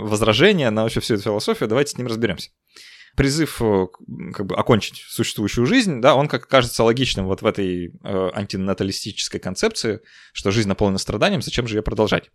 возражение 0.00 0.70
на 0.70 0.82
вообще 0.82 1.00
всю 1.00 1.14
эту 1.14 1.24
философию. 1.24 1.68
Давайте 1.68 1.92
с 1.92 1.98
ним 1.98 2.06
разберемся. 2.06 2.50
Призыв 3.16 3.60
э, 3.60 3.86
как 4.32 4.46
бы 4.46 4.54
окончить 4.56 5.04
существующую 5.08 5.66
жизнь, 5.66 6.00
да, 6.00 6.14
он 6.14 6.28
как 6.28 6.46
кажется 6.48 6.84
логичным 6.84 7.26
вот 7.26 7.42
в 7.42 7.46
этой 7.46 7.88
э, 7.88 8.30
антинаталистической 8.34 9.40
концепции, 9.40 10.00
что 10.32 10.50
жизнь 10.50 10.68
наполнена 10.68 10.98
страданием, 10.98 11.42
зачем 11.42 11.66
же 11.66 11.76
ее 11.76 11.82
продолжать? 11.82 12.30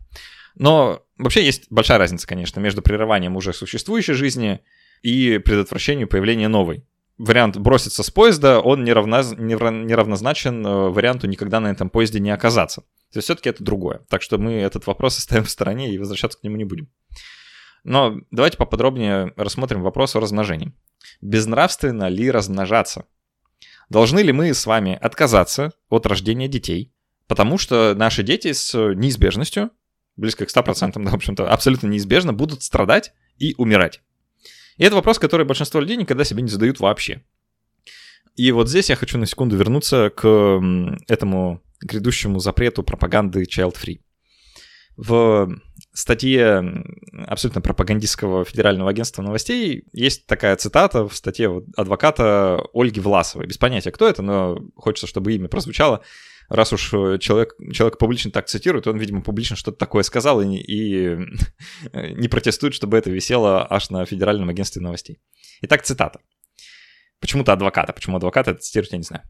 Но 0.56 1.04
вообще 1.18 1.44
есть 1.44 1.66
большая 1.70 1.98
разница, 1.98 2.28
конечно, 2.28 2.60
между 2.60 2.82
прерыванием 2.82 3.36
уже 3.36 3.54
существующей 3.54 4.14
жизни 4.14 4.62
и 5.02 5.38
предотвращением 5.38 6.08
появления 6.08 6.48
новой. 6.48 6.86
Вариант 7.18 7.56
броситься 7.58 8.04
с 8.04 8.12
поезда, 8.12 8.60
он 8.60 8.84
неравноз... 8.84 9.34
неравнозначен 9.38 10.66
э, 10.66 10.90
варианту 10.90 11.28
никогда 11.28 11.60
на 11.60 11.68
этом 11.68 11.90
поезде 11.90 12.20
не 12.20 12.30
оказаться. 12.30 12.82
То 13.14 13.20
есть 13.20 13.26
все-таки 13.28 13.50
это 13.50 13.64
другое. 13.64 14.02
Так 14.10 14.22
что 14.22 14.38
мы 14.38 14.54
этот 14.56 14.88
вопрос 14.88 15.18
оставим 15.18 15.46
в 15.46 15.50
стороне 15.50 15.94
и 15.94 15.98
возвращаться 15.98 16.38
к 16.38 16.44
нему 16.44 16.58
не 16.58 16.66
будем. 16.66 16.90
Но 17.86 18.20
давайте 18.32 18.58
поподробнее 18.58 19.32
рассмотрим 19.38 19.84
вопрос 19.84 20.16
о 20.16 20.20
размножении. 20.20 20.74
Безнравственно 21.22 22.10
ли 22.10 22.32
размножаться? 22.32 23.06
Должны 23.90 24.22
ли 24.22 24.34
мы 24.34 24.52
с 24.56 24.66
вами 24.66 24.98
отказаться 25.00 25.72
от 25.90 26.08
рождения 26.08 26.48
детей, 26.48 26.92
потому 27.28 27.60
что 27.60 27.94
наши 27.96 28.24
дети 28.24 28.54
с 28.54 28.74
неизбежностью, 28.74 29.70
близко 30.16 30.48
к 30.48 30.50
100%, 30.50 30.94
да, 30.96 31.12
в 31.12 31.14
общем-то, 31.14 31.48
абсолютно 31.48 31.88
неизбежно 31.88 32.34
будут 32.34 32.64
страдать 32.64 33.14
и 33.38 33.54
умирать? 33.60 34.02
И 34.78 34.84
это 34.84 34.96
вопрос, 34.96 35.20
который 35.20 35.46
большинство 35.46 35.80
людей 35.80 35.96
никогда 35.96 36.24
себе 36.24 36.42
не 36.42 36.50
задают 36.50 36.80
вообще. 36.80 37.24
И 38.36 38.52
вот 38.52 38.68
здесь 38.68 38.90
я 38.90 38.96
хочу 38.96 39.20
на 39.20 39.28
секунду 39.28 39.56
вернуться 39.56 40.10
к 40.10 40.60
этому 41.08 41.62
грядущему 41.82 42.40
запрету 42.40 42.82
пропаганды 42.82 43.44
child 43.44 43.76
free. 43.76 44.02
В 44.98 45.56
статье 45.96 46.84
абсолютно 47.26 47.62
пропагандистского 47.62 48.44
федерального 48.44 48.90
агентства 48.90 49.22
новостей 49.22 49.86
есть 49.94 50.28
такая 50.28 50.56
цитата 50.58 51.08
в 51.08 51.16
статье 51.16 51.64
адвоката 51.78 52.62
Ольги 52.74 53.00
Власовой. 53.00 53.48
Без 53.48 53.58
понятия, 53.58 53.92
кто 53.92 54.08
это, 54.08 54.22
но 54.22 54.60
хочется, 54.76 55.08
чтобы 55.08 55.34
имя 55.34 55.48
прозвучало. 55.48 56.02
Раз 56.50 56.74
уж 56.74 56.90
человек, 57.20 57.56
человек 57.72 57.98
публично 57.98 58.30
так 58.30 58.48
цитирует, 58.48 58.88
он, 58.88 58.98
видимо, 58.98 59.22
публично 59.22 59.56
что-то 59.56 59.78
такое 59.78 60.04
сказал 60.04 60.42
и, 60.42 60.58
и 60.58 61.18
не 61.94 62.28
протестует, 62.28 62.74
чтобы 62.74 62.98
это 62.98 63.10
висело 63.10 63.66
аж 63.68 63.90
на 63.90 64.06
федеральном 64.06 64.50
агентстве 64.50 64.82
новостей. 64.82 65.20
Итак, 65.62 65.84
цитата. 65.84 66.20
Почему-то 67.22 67.54
адвоката. 67.54 67.94
Почему 67.94 68.18
адвоката 68.18 68.52
это 68.52 68.60
цитирует, 68.60 68.92
я 68.92 68.98
не 68.98 69.04
знаю. 69.04 69.24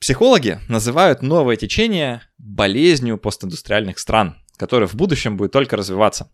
Психологи 0.00 0.58
называют 0.68 1.22
новое 1.22 1.54
течение 1.56 2.22
болезнью 2.38 3.18
постиндустриальных 3.18 4.00
стран, 4.00 4.41
которое 4.56 4.86
в 4.86 4.94
будущем 4.94 5.36
будет 5.36 5.52
только 5.52 5.76
развиваться. 5.76 6.30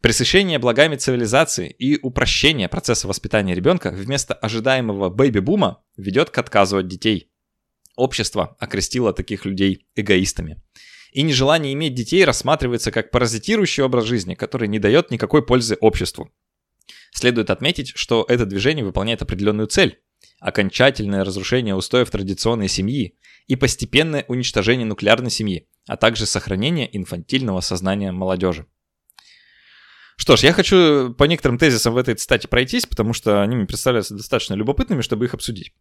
Пресыщение 0.00 0.58
благами 0.58 0.96
цивилизации 0.96 1.70
и 1.70 1.98
упрощение 2.02 2.68
процесса 2.68 3.06
воспитания 3.06 3.54
ребенка 3.54 3.90
вместо 3.90 4.34
ожидаемого 4.34 5.10
бэйби-бума 5.10 5.82
ведет 5.96 6.30
к 6.30 6.38
отказу 6.38 6.78
от 6.78 6.88
детей. 6.88 7.30
Общество 7.94 8.56
окрестило 8.58 9.12
таких 9.12 9.44
людей 9.44 9.86
эгоистами. 9.94 10.60
И 11.12 11.22
нежелание 11.22 11.72
иметь 11.74 11.94
детей 11.94 12.24
рассматривается 12.24 12.90
как 12.90 13.10
паразитирующий 13.10 13.84
образ 13.84 14.06
жизни, 14.06 14.34
который 14.34 14.66
не 14.66 14.78
дает 14.78 15.10
никакой 15.10 15.44
пользы 15.44 15.76
обществу. 15.80 16.32
Следует 17.12 17.50
отметить, 17.50 17.92
что 17.94 18.24
это 18.28 18.46
движение 18.46 18.84
выполняет 18.84 19.22
определенную 19.22 19.68
цель 19.68 20.00
окончательное 20.40 21.24
разрушение 21.24 21.74
устоев 21.74 22.10
традиционной 22.10 22.68
семьи 22.68 23.16
и 23.46 23.56
постепенное 23.56 24.24
уничтожение 24.26 24.86
нуклеарной 24.86 25.30
семьи, 25.30 25.68
а 25.86 25.96
также 25.96 26.26
сохранение 26.26 26.94
инфантильного 26.96 27.60
сознания 27.60 28.12
молодежи. 28.12 28.66
Что 30.16 30.36
ж, 30.36 30.40
я 30.40 30.52
хочу 30.52 31.14
по 31.14 31.24
некоторым 31.24 31.58
тезисам 31.58 31.94
в 31.94 31.96
этой 31.96 32.14
цитате 32.14 32.46
пройтись, 32.46 32.86
потому 32.86 33.12
что 33.12 33.42
они 33.42 33.56
мне 33.56 33.66
представляются 33.66 34.14
достаточно 34.14 34.54
любопытными, 34.54 35.00
чтобы 35.00 35.24
их 35.24 35.34
обсудить. 35.34 35.72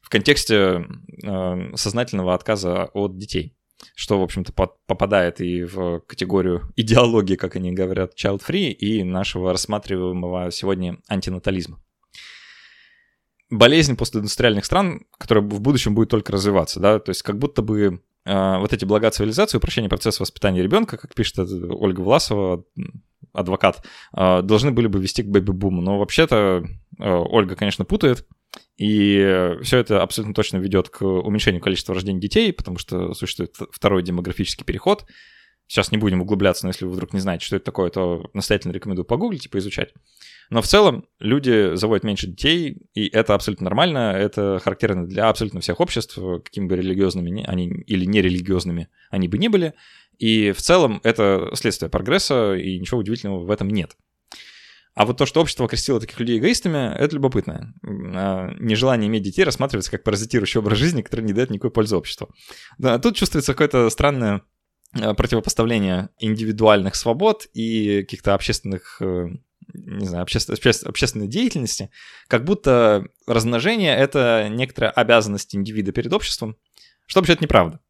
В 0.00 0.08
контексте 0.08 0.86
э, 1.22 1.76
сознательного 1.76 2.34
отказа 2.34 2.84
от 2.94 3.18
детей, 3.18 3.56
что, 3.94 4.20
в 4.20 4.22
общем-то, 4.22 4.52
под, 4.52 4.78
попадает 4.86 5.40
и 5.40 5.64
в 5.64 6.00
категорию 6.00 6.72
идеологии, 6.76 7.36
как 7.36 7.56
они 7.56 7.72
говорят, 7.72 8.14
child-free, 8.16 8.70
и 8.70 9.02
нашего 9.02 9.50
рассматриваемого 9.50 10.50
сегодня 10.50 10.98
антинатализма 11.08 11.80
болезнь 13.50 13.96
постиндустриальных 13.96 14.64
стран, 14.64 15.06
которая 15.18 15.44
в 15.44 15.60
будущем 15.60 15.94
будет 15.94 16.10
только 16.10 16.32
развиваться, 16.32 16.80
да, 16.80 16.98
то 16.98 17.10
есть 17.10 17.22
как 17.22 17.38
будто 17.38 17.62
бы 17.62 18.02
вот 18.26 18.72
эти 18.72 18.84
блага 18.84 19.10
цивилизации, 19.10 19.58
упрощение 19.58 19.90
процесса 19.90 20.22
воспитания 20.22 20.62
ребенка, 20.62 20.96
как 20.96 21.14
пишет 21.14 21.38
Ольга 21.38 22.00
Власова, 22.00 22.64
адвокат, 23.34 23.84
э, 24.16 24.42
должны 24.42 24.70
были 24.70 24.86
бы 24.86 25.00
вести 25.00 25.22
к 25.22 25.26
бэби-буму. 25.26 25.82
Но 25.82 25.98
вообще-то 25.98 26.64
э, 26.98 27.04
Ольга, 27.04 27.56
конечно, 27.56 27.84
путает, 27.84 28.26
и 28.76 29.56
все 29.62 29.78
это 29.78 30.02
абсолютно 30.02 30.34
точно 30.34 30.58
ведет 30.58 30.88
к 30.88 31.02
уменьшению 31.04 31.60
количества 31.60 31.94
рождений 31.94 32.20
детей, 32.20 32.52
потому 32.52 32.78
что 32.78 33.12
существует 33.14 33.56
второй 33.72 34.02
демографический 34.02 34.64
переход. 34.64 35.04
Сейчас 35.66 35.92
не 35.92 35.98
будем 35.98 36.20
углубляться, 36.20 36.66
но 36.66 36.70
если 36.70 36.84
вы 36.84 36.92
вдруг 36.92 37.12
не 37.12 37.20
знаете, 37.20 37.44
что 37.44 37.56
это 37.56 37.64
такое, 37.64 37.90
то 37.90 38.30
настоятельно 38.34 38.72
рекомендую 38.72 39.04
погуглить 39.04 39.46
и 39.46 39.48
поизучать. 39.48 39.92
Но 40.50 40.62
в 40.62 40.66
целом 40.66 41.06
люди 41.18 41.74
заводят 41.74 42.04
меньше 42.04 42.26
детей, 42.26 42.88
и 42.94 43.08
это 43.08 43.34
абсолютно 43.34 43.64
нормально, 43.64 44.12
это 44.12 44.60
характерно 44.62 45.06
для 45.06 45.28
абсолютно 45.28 45.60
всех 45.60 45.80
обществ, 45.80 46.18
какими 46.44 46.66
бы 46.66 46.76
религиозными 46.76 47.44
они 47.46 47.68
или 47.86 48.04
нерелигиозными 48.04 48.88
они 49.10 49.28
бы 49.28 49.38
ни 49.38 49.48
были. 49.48 49.74
И 50.18 50.52
в 50.52 50.60
целом 50.60 51.00
это 51.02 51.50
следствие 51.54 51.90
прогресса, 51.90 52.54
и 52.54 52.78
ничего 52.78 53.00
удивительного 53.00 53.44
в 53.44 53.50
этом 53.50 53.68
нет. 53.68 53.96
А 54.94 55.06
вот 55.06 55.16
то, 55.16 55.26
что 55.26 55.40
общество 55.40 55.66
окрестило 55.66 55.98
таких 55.98 56.20
людей 56.20 56.38
эгоистами, 56.38 56.94
это 56.96 57.16
любопытно. 57.16 57.74
А, 57.82 58.54
нежелание 58.60 59.08
иметь 59.08 59.24
детей 59.24 59.42
рассматривается 59.42 59.90
как 59.90 60.04
паразитирующий 60.04 60.60
образ 60.60 60.78
жизни, 60.78 61.02
который 61.02 61.24
не 61.24 61.32
дает 61.32 61.50
никакой 61.50 61.72
пользы 61.72 61.96
обществу. 61.96 62.32
Да, 62.78 62.98
тут 63.00 63.16
чувствуется 63.16 63.52
какое-то 63.52 63.90
странное 63.90 64.42
а, 64.92 65.14
противопоставление 65.14 66.10
индивидуальных 66.20 66.94
свобод 66.94 67.48
и 67.54 68.02
каких-то 68.02 68.34
общественных 68.34 68.98
э, 69.00 69.30
не 69.72 70.06
знаю, 70.06 70.22
обще, 70.22 70.38
обще, 70.48 70.70
общественной 70.84 71.28
деятельности, 71.28 71.90
как 72.28 72.44
будто 72.44 73.06
размножение— 73.26 73.96
это 73.96 74.48
некоторая 74.50 74.90
обязанность 74.90 75.54
индивида 75.54 75.92
перед 75.92 76.12
обществом, 76.12 76.56
что 77.06 77.20
вообще-то 77.20 77.42
неправда. 77.42 77.80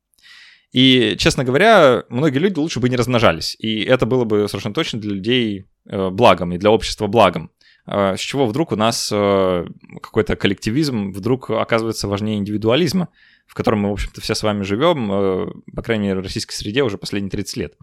И, 0.72 1.14
честно 1.18 1.44
говоря, 1.44 2.02
многие 2.08 2.38
люди 2.38 2.58
лучше 2.58 2.80
бы 2.80 2.88
не 2.88 2.96
размножались, 2.96 3.56
и 3.60 3.84
это 3.84 4.06
было 4.06 4.24
бы 4.24 4.48
совершенно 4.48 4.74
точно 4.74 5.00
для 5.00 5.12
людей 5.12 5.66
э, 5.88 6.10
благом 6.10 6.52
и 6.52 6.58
для 6.58 6.70
общества 6.70 7.06
благом. 7.06 7.52
Э, 7.86 8.16
с 8.16 8.20
чего 8.20 8.44
вдруг 8.44 8.72
у 8.72 8.76
нас 8.76 9.08
э, 9.12 9.66
какой-то 10.02 10.34
коллективизм 10.34 11.12
вдруг 11.12 11.50
оказывается 11.50 12.08
важнее 12.08 12.38
индивидуализма, 12.38 13.08
в 13.46 13.54
котором 13.54 13.80
мы, 13.80 13.90
в 13.90 13.92
общем-то, 13.92 14.20
все 14.20 14.34
с 14.34 14.42
вами 14.42 14.64
живем, 14.64 15.62
по 15.76 15.82
крайней 15.82 16.08
мере, 16.08 16.18
в 16.18 16.24
российской 16.24 16.54
среде 16.54 16.82
уже 16.82 16.98
последние 16.98 17.30
30 17.30 17.56
лет. 17.56 17.74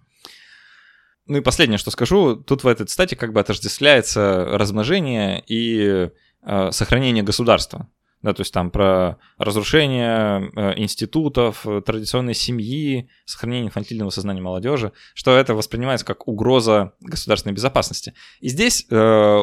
Ну 1.31 1.37
и 1.37 1.41
последнее, 1.41 1.77
что 1.77 1.91
скажу, 1.91 2.35
тут 2.35 2.65
в 2.65 2.67
этой 2.67 2.85
цитате 2.85 3.15
как 3.15 3.31
бы 3.31 3.39
отождествляется 3.39 4.43
размножение 4.51 5.41
и 5.47 6.09
э, 6.43 6.71
сохранение 6.71 7.23
государства. 7.23 7.87
Да, 8.21 8.33
то 8.33 8.41
есть 8.41 8.53
там 8.53 8.69
про 8.69 9.17
разрушение 9.37 10.51
э, 10.53 10.73
институтов, 10.75 11.65
традиционной 11.85 12.33
семьи, 12.33 13.09
сохранение 13.23 13.67
инфантильного 13.67 14.09
сознания 14.09 14.41
молодежи, 14.41 14.91
что 15.13 15.33
это 15.33 15.55
воспринимается 15.55 16.05
как 16.05 16.27
угроза 16.27 16.95
государственной 16.99 17.53
безопасности. 17.53 18.13
И 18.41 18.49
здесь 18.49 18.85
э, 18.89 18.95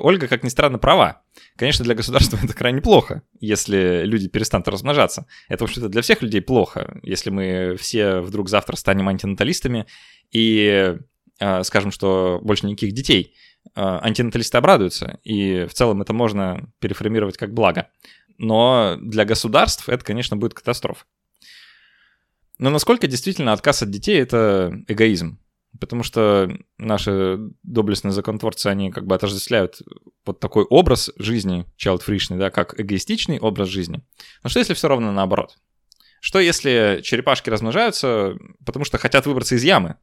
Ольга, 0.02 0.28
как 0.28 0.44
ни 0.44 0.50
странно, 0.50 0.78
права. 0.78 1.22
Конечно, 1.56 1.86
для 1.86 1.94
государства 1.94 2.38
это 2.44 2.52
крайне 2.52 2.82
плохо, 2.82 3.22
если 3.40 4.02
люди 4.04 4.28
перестанут 4.28 4.68
размножаться. 4.68 5.24
Это, 5.48 5.64
в 5.64 5.68
общем-то, 5.70 5.88
для 5.88 6.02
всех 6.02 6.20
людей 6.20 6.42
плохо, 6.42 7.00
если 7.02 7.30
мы 7.30 7.76
все 7.80 8.20
вдруг 8.20 8.50
завтра 8.50 8.76
станем 8.76 9.08
антинаталистами 9.08 9.86
и 10.30 10.98
скажем, 11.62 11.90
что 11.90 12.40
больше 12.42 12.66
никаких 12.66 12.92
детей, 12.92 13.34
а, 13.74 14.00
антинаталисты 14.02 14.58
обрадуются, 14.58 15.18
и 15.24 15.66
в 15.66 15.74
целом 15.74 16.02
это 16.02 16.12
можно 16.12 16.72
переформировать 16.80 17.36
как 17.36 17.52
благо. 17.52 17.88
Но 18.38 18.96
для 19.00 19.24
государств 19.24 19.88
это, 19.88 20.04
конечно, 20.04 20.36
будет 20.36 20.54
катастрофа. 20.54 21.04
Но 22.58 22.70
насколько 22.70 23.06
действительно 23.06 23.52
отказ 23.52 23.82
от 23.82 23.90
детей— 23.90 24.18
это 24.20 24.82
эгоизм? 24.88 25.38
Потому 25.78 26.02
что 26.02 26.50
наши 26.78 27.38
доблестные 27.62 28.12
законотворцы, 28.12 28.66
они 28.68 28.90
как 28.90 29.06
бы 29.06 29.14
отождествляют 29.14 29.80
вот 30.24 30.40
такой 30.40 30.64
образ 30.64 31.10
жизни 31.18 31.66
child 31.78 32.02
да, 32.36 32.50
как 32.50 32.80
эгоистичный 32.80 33.38
образ 33.38 33.68
жизни. 33.68 34.02
Но 34.42 34.50
что 34.50 34.58
если 34.58 34.74
все 34.74 34.88
равно 34.88 35.12
наоборот? 35.12 35.56
Что 36.20 36.40
если 36.40 37.00
черепашки 37.04 37.50
размножаются, 37.50 38.36
потому 38.64 38.84
что 38.84 38.98
хотят 38.98 39.26
выбраться 39.26 39.54
из 39.54 39.62
ямы, 39.62 39.96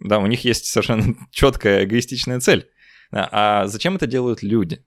да, 0.00 0.18
у 0.18 0.26
них 0.26 0.44
есть 0.44 0.66
совершенно 0.66 1.14
четкая 1.30 1.84
эгоистичная 1.84 2.40
цель. 2.40 2.68
А 3.12 3.66
зачем 3.66 3.96
это 3.96 4.06
делают 4.06 4.42
люди? 4.42 4.84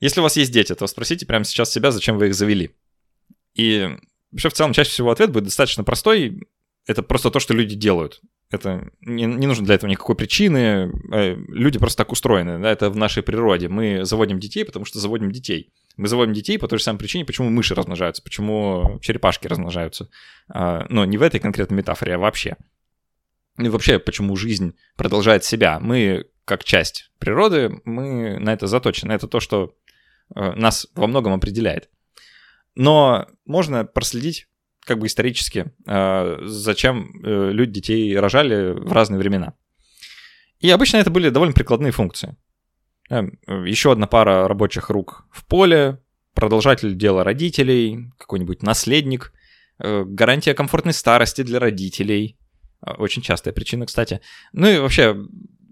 Если 0.00 0.20
у 0.20 0.22
вас 0.22 0.36
есть 0.36 0.52
дети, 0.52 0.74
то 0.74 0.86
спросите 0.86 1.26
прямо 1.26 1.44
сейчас 1.44 1.70
себя, 1.70 1.90
зачем 1.90 2.16
вы 2.18 2.28
их 2.28 2.34
завели. 2.34 2.74
И 3.54 3.88
вообще 4.32 4.48
в 4.48 4.54
целом 4.54 4.72
чаще 4.72 4.90
всего 4.90 5.10
ответ 5.10 5.30
будет 5.30 5.44
достаточно 5.44 5.84
простой. 5.84 6.40
Это 6.86 7.02
просто 7.02 7.30
то, 7.30 7.40
что 7.40 7.52
люди 7.52 7.74
делают. 7.74 8.20
это 8.50 8.90
не, 9.02 9.26
не 9.26 9.46
нужно 9.46 9.66
для 9.66 9.74
этого 9.74 9.90
никакой 9.90 10.16
причины. 10.16 10.90
Э, 11.12 11.36
люди 11.48 11.78
просто 11.78 11.98
так 11.98 12.12
устроены. 12.12 12.58
Да, 12.58 12.70
это 12.70 12.88
в 12.88 12.96
нашей 12.96 13.22
природе. 13.22 13.68
Мы 13.68 14.04
заводим 14.04 14.40
детей, 14.40 14.64
потому 14.64 14.86
что 14.86 14.98
заводим 14.98 15.30
детей. 15.30 15.72
Мы 15.96 16.08
заводим 16.08 16.32
детей 16.32 16.58
по 16.58 16.66
той 16.66 16.78
же 16.78 16.84
самой 16.84 16.98
причине, 16.98 17.26
почему 17.26 17.50
мыши 17.50 17.74
размножаются, 17.74 18.22
почему 18.22 18.98
черепашки 19.02 19.46
размножаются. 19.46 20.08
А, 20.48 20.86
но 20.88 21.04
не 21.04 21.18
в 21.18 21.22
этой 21.22 21.40
конкретной 21.40 21.76
метафоре, 21.76 22.14
а 22.14 22.18
вообще. 22.18 22.56
И 23.58 23.68
вообще, 23.68 23.98
почему 23.98 24.36
жизнь 24.36 24.76
продолжает 24.96 25.44
себя. 25.44 25.78
Мы, 25.80 26.26
как 26.44 26.64
часть 26.64 27.10
природы, 27.18 27.80
мы 27.84 28.38
на 28.38 28.52
это 28.52 28.66
заточены. 28.66 29.12
Это 29.12 29.28
то, 29.28 29.40
что 29.40 29.76
э, 30.34 30.52
нас 30.52 30.86
во 30.94 31.06
многом 31.06 31.32
определяет. 31.32 31.90
Но 32.74 33.26
можно 33.44 33.84
проследить 33.84 34.46
как 34.84 34.98
бы 34.98 35.06
исторически, 35.06 35.72
э, 35.86 36.38
зачем 36.42 37.12
э, 37.22 37.50
люди 37.52 37.72
детей 37.72 38.18
рожали 38.18 38.72
в 38.72 38.92
разные 38.92 39.18
времена. 39.18 39.54
И 40.58 40.70
обычно 40.70 40.98
это 40.98 41.10
были 41.10 41.30
довольно 41.30 41.54
прикладные 41.54 41.92
функции. 41.92 42.36
Еще 43.10 43.92
одна 43.92 44.06
пара 44.06 44.46
рабочих 44.46 44.88
рук 44.88 45.26
в 45.32 45.44
поле, 45.46 46.00
продолжатель 46.34 46.96
дела 46.96 47.24
родителей, 47.24 48.12
какой-нибудь 48.18 48.62
наследник, 48.62 49.32
гарантия 49.78 50.54
комфортной 50.54 50.94
старости 50.94 51.42
для 51.42 51.58
родителей, 51.58 52.38
очень 52.82 53.22
частая 53.22 53.52
причина, 53.52 53.86
кстати. 53.86 54.20
Ну 54.52 54.68
и 54.68 54.78
вообще, 54.78 55.16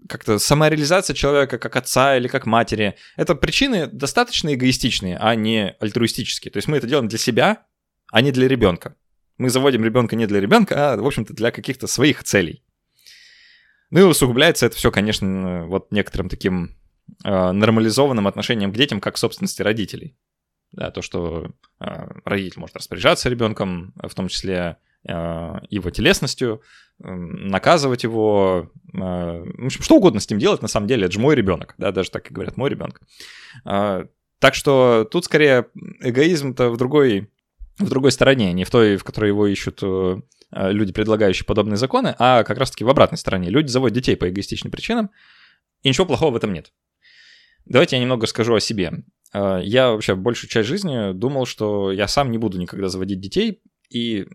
как-то 0.09 0.39
самореализация 0.39 1.13
человека 1.13 1.59
как 1.59 1.75
отца 1.75 2.17
или 2.17 2.27
как 2.27 2.45
матери. 2.45 2.95
Это 3.15 3.35
причины 3.35 3.87
достаточно 3.87 4.53
эгоистичные, 4.53 5.17
а 5.17 5.35
не 5.35 5.75
альтруистические. 5.79 6.51
То 6.51 6.57
есть 6.57 6.67
мы 6.67 6.77
это 6.77 6.87
делаем 6.87 7.07
для 7.07 7.19
себя, 7.19 7.65
а 8.11 8.21
не 8.21 8.31
для 8.31 8.47
ребенка. 8.47 8.95
Мы 9.37 9.49
заводим 9.49 9.85
ребенка 9.85 10.15
не 10.15 10.25
для 10.25 10.41
ребенка, 10.41 10.93
а, 10.93 10.97
в 10.97 11.05
общем-то, 11.05 11.33
для 11.33 11.51
каких-то 11.51 11.87
своих 11.87 12.23
целей. 12.23 12.63
Ну 13.91 14.01
и 14.01 14.03
усугубляется 14.03 14.65
это 14.65 14.75
все, 14.75 14.91
конечно, 14.91 15.65
вот 15.67 15.91
некоторым 15.91 16.27
таким 16.27 16.75
э, 17.23 17.51
нормализованным 17.51 18.27
отношением 18.27 18.71
к 18.71 18.75
детям, 18.75 18.99
как 18.99 19.15
к 19.15 19.17
собственности 19.17 19.61
родителей. 19.61 20.17
Да, 20.71 20.91
то, 20.91 21.01
что 21.01 21.51
э, 21.79 22.07
родитель 22.25 22.59
может 22.59 22.75
распоряжаться 22.75 23.29
ребенком, 23.29 23.93
в 23.95 24.13
том 24.13 24.27
числе 24.27 24.77
его 25.03 25.89
телесностью, 25.89 26.61
наказывать 26.99 28.03
его, 28.03 28.71
э, 28.93 28.97
в 28.97 29.65
общем, 29.65 29.81
что 29.81 29.95
угодно 29.95 30.19
с 30.19 30.29
ним 30.29 30.37
делать, 30.37 30.61
на 30.61 30.67
самом 30.67 30.87
деле, 30.87 31.05
это 31.05 31.13
же 31.13 31.19
мой 31.19 31.33
ребенок, 31.33 31.75
да, 31.77 31.93
даже 31.93 32.11
так 32.11 32.29
и 32.29 32.33
говорят, 32.33 32.57
мой 32.57 32.69
ребенок. 32.69 33.01
Э, 33.65 34.05
так 34.39 34.53
что 34.53 35.07
тут 35.09 35.25
скорее 35.25 35.67
эгоизм-то 36.01 36.69
в 36.69 36.77
другой, 36.77 37.31
в 37.77 37.89
другой 37.89 38.11
стороне, 38.11 38.51
не 38.51 38.65
в 38.65 38.69
той, 38.69 38.97
в 38.97 39.05
которой 39.05 39.27
его 39.27 39.47
ищут 39.47 39.81
люди, 40.51 40.91
предлагающие 40.91 41.45
подобные 41.45 41.77
законы, 41.77 42.15
а 42.19 42.43
как 42.43 42.57
раз-таки 42.57 42.83
в 42.83 42.89
обратной 42.89 43.17
стороне. 43.17 43.49
Люди 43.49 43.67
заводят 43.67 43.95
детей 43.95 44.17
по 44.17 44.27
эгоистичным 44.29 44.71
причинам, 44.71 45.11
и 45.83 45.89
ничего 45.89 46.05
плохого 46.05 46.31
в 46.31 46.35
этом 46.35 46.51
нет. 46.51 46.73
Давайте 47.65 47.95
я 47.95 48.01
немного 48.01 48.27
скажу 48.27 48.55
о 48.55 48.59
себе. 48.59 49.03
Я 49.33 49.91
вообще 49.91 50.15
большую 50.15 50.49
часть 50.49 50.67
жизни 50.67 51.13
думал, 51.13 51.45
что 51.45 51.91
я 51.91 52.07
сам 52.07 52.31
не 52.31 52.37
буду 52.37 52.57
никогда 52.57 52.89
заводить 52.89 53.21
детей, 53.21 53.61
и 53.89 54.27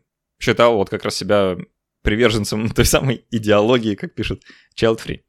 считал 0.44 0.76
вот 0.76 0.90
как 0.90 1.04
раз 1.04 1.16
себя 1.16 1.56
приверженцем 2.02 2.68
той 2.74 2.84
самой 2.84 3.24
идеологии, 3.30 3.94
как 3.94 4.14
пишет 4.14 4.42
Child 4.76 5.00
Free. 5.04 5.20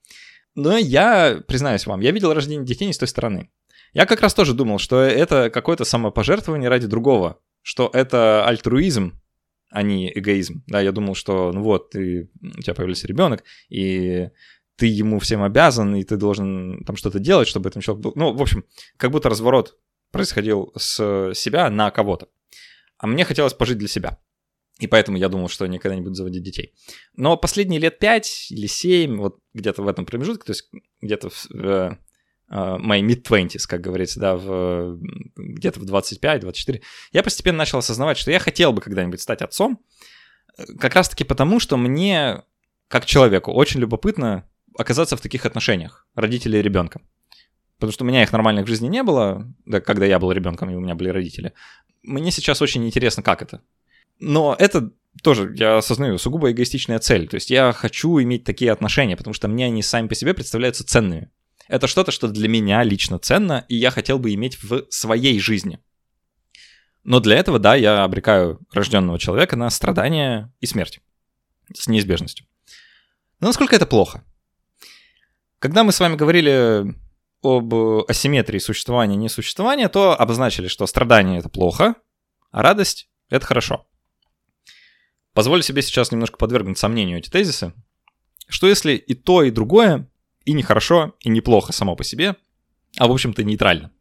Но 0.55 0.77
я, 0.77 1.41
признаюсь 1.47 1.85
вам, 1.85 2.01
я 2.01 2.11
видел 2.11 2.33
рождение 2.33 2.65
детей 2.65 2.85
не 2.85 2.93
с 2.93 2.97
той 2.97 3.07
стороны. 3.07 3.49
Я 3.93 4.05
как 4.05 4.21
раз 4.21 4.33
тоже 4.33 4.53
думал, 4.53 4.77
что 4.77 4.99
это 5.01 5.49
какое-то 5.49 5.85
самопожертвование 5.85 6.69
ради 6.69 6.87
другого, 6.87 7.39
что 7.61 7.89
это 7.93 8.45
альтруизм, 8.45 9.21
а 9.69 9.83
не 9.83 10.11
эгоизм. 10.17 10.63
Да, 10.67 10.81
я 10.81 10.91
думал, 10.91 11.15
что 11.15 11.51
ну 11.53 11.61
вот, 11.63 11.91
ты, 11.91 12.29
у 12.41 12.61
тебя 12.61 12.73
появился 12.73 13.07
ребенок, 13.07 13.43
и 13.69 14.29
ты 14.77 14.87
ему 14.87 15.19
всем 15.19 15.43
обязан, 15.43 15.95
и 15.95 16.03
ты 16.03 16.17
должен 16.17 16.83
там 16.85 16.97
что-то 16.97 17.19
делать, 17.19 17.47
чтобы 17.47 17.69
этом 17.69 17.81
человек 17.81 18.03
был... 18.03 18.13
Ну, 18.15 18.33
в 18.33 18.41
общем, 18.41 18.65
как 18.97 19.11
будто 19.11 19.29
разворот 19.29 19.77
происходил 20.11 20.73
с 20.77 21.33
себя 21.33 21.69
на 21.69 21.91
кого-то. 21.91 22.27
А 22.97 23.07
мне 23.07 23.25
хотелось 23.25 23.53
пожить 23.53 23.77
для 23.77 23.87
себя. 23.87 24.19
И 24.79 24.87
поэтому 24.87 25.17
я 25.17 25.29
думал, 25.29 25.47
что 25.47 25.65
никогда 25.67 25.95
не 25.95 26.01
буду 26.01 26.15
заводить 26.15 26.43
детей. 26.43 26.73
Но 27.15 27.37
последние 27.37 27.79
лет 27.79 27.97
5 27.97 28.47
или 28.49 28.67
7, 28.67 29.17
вот 29.17 29.39
где-то 29.53 29.81
в 29.81 29.87
этом 29.87 30.05
промежутке, 30.05 30.45
то 30.45 30.51
есть 30.51 30.69
где-то 31.01 31.29
в 31.29 31.47
э, 31.53 31.97
uh, 32.51 32.79
my 32.79 33.01
mid-20s, 33.01 33.67
как 33.67 33.79
говорится, 33.79 34.19
да, 34.19 34.35
в, 34.35 34.99
где-то 35.37 35.79
в 35.79 35.83
25-24, 35.83 36.81
я 37.13 37.23
постепенно 37.23 37.59
начал 37.59 37.77
осознавать, 37.77 38.17
что 38.17 38.31
я 38.31 38.39
хотел 38.39 38.73
бы 38.73 38.81
когда-нибудь 38.81 39.21
стать 39.21 39.41
отцом, 39.41 39.79
как 40.79 40.95
раз-таки 40.95 41.23
потому, 41.23 41.59
что 41.59 41.77
мне, 41.77 42.43
как 42.89 43.05
человеку, 43.05 43.51
очень 43.51 43.79
любопытно 43.79 44.49
оказаться 44.77 45.15
в 45.15 45.21
таких 45.21 45.45
отношениях 45.45 46.07
родителей 46.15 46.59
и 46.59 46.63
ребенка. 46.63 47.01
Потому 47.77 47.91
что 47.91 48.03
у 48.03 48.07
меня 48.07 48.23
их 48.23 48.31
нормальных 48.31 48.65
в 48.65 48.69
жизни 48.69 48.87
не 48.87 49.03
было, 49.03 49.53
да, 49.65 49.81
когда 49.81 50.05
я 50.05 50.19
был 50.19 50.31
ребенком, 50.31 50.69
и 50.69 50.75
у 50.75 50.79
меня 50.79 50.95
были 50.95 51.09
родители. 51.09 51.53
Мне 52.03 52.31
сейчас 52.31 52.61
очень 52.61 52.85
интересно, 52.85 53.21
как 53.21 53.41
это. 53.41 53.61
Но 54.19 54.55
это 54.57 54.91
тоже, 55.21 55.53
я 55.57 55.77
осознаю, 55.77 56.17
сугубо 56.17 56.51
эгоистичная 56.51 56.99
цель. 56.99 57.27
То 57.27 57.35
есть 57.35 57.49
я 57.49 57.71
хочу 57.73 58.21
иметь 58.21 58.43
такие 58.43 58.71
отношения, 58.71 59.15
потому 59.15 59.33
что 59.33 59.47
мне 59.47 59.65
они 59.65 59.81
сами 59.81 60.07
по 60.07 60.15
себе 60.15 60.33
представляются 60.33 60.85
ценными. 60.85 61.31
Это 61.67 61.87
что-то, 61.87 62.11
что 62.11 62.27
для 62.27 62.47
меня 62.47 62.83
лично 62.83 63.17
ценно, 63.17 63.65
и 63.69 63.75
я 63.75 63.91
хотел 63.91 64.19
бы 64.19 64.33
иметь 64.33 64.61
в 64.61 64.85
своей 64.89 65.39
жизни. 65.39 65.79
Но 67.03 67.19
для 67.19 67.37
этого, 67.37 67.59
да, 67.59 67.75
я 67.75 68.03
обрекаю 68.03 68.59
рожденного 68.71 69.19
человека 69.19 69.55
на 69.55 69.69
страдания 69.69 70.53
и 70.59 70.65
смерть. 70.65 71.01
С 71.73 71.87
неизбежностью. 71.87 72.45
Но 73.39 73.47
насколько 73.47 73.75
это 73.75 73.85
плохо? 73.85 74.23
Когда 75.59 75.83
мы 75.83 75.91
с 75.91 75.99
вами 75.99 76.15
говорили 76.15 76.95
об 77.41 77.73
асимметрии 78.07 78.59
существования 78.59 79.15
и 79.15 79.19
несуществования, 79.19 79.87
то 79.89 80.19
обозначили, 80.19 80.67
что 80.67 80.85
страдание— 80.87 81.39
это 81.39 81.49
плохо, 81.49 81.95
а 82.51 82.61
радость— 82.61 83.09
это 83.29 83.45
хорошо. 83.45 83.87
Позволю 85.35 85.61
себе 85.61 85.81
сейчас 85.81 86.13
немножко 86.13 86.37
подвергнуть 86.37 86.77
сомнению 86.77 87.19
эти 87.19 87.29
тезисы. 87.29 87.73
Что 88.47 88.67
если 88.67 88.93
и 88.93 89.13
то, 89.15 89.43
и 89.43 89.51
другое, 89.51 90.09
и 90.45 90.53
нехорошо, 90.53 91.13
и 91.19 91.29
неплохо 91.29 91.73
само 91.73 91.97
по 91.97 92.05
себе, 92.05 92.37
а 92.97 93.07
в 93.07 93.11
общем-то 93.11 93.43
нейтрально? 93.43 93.91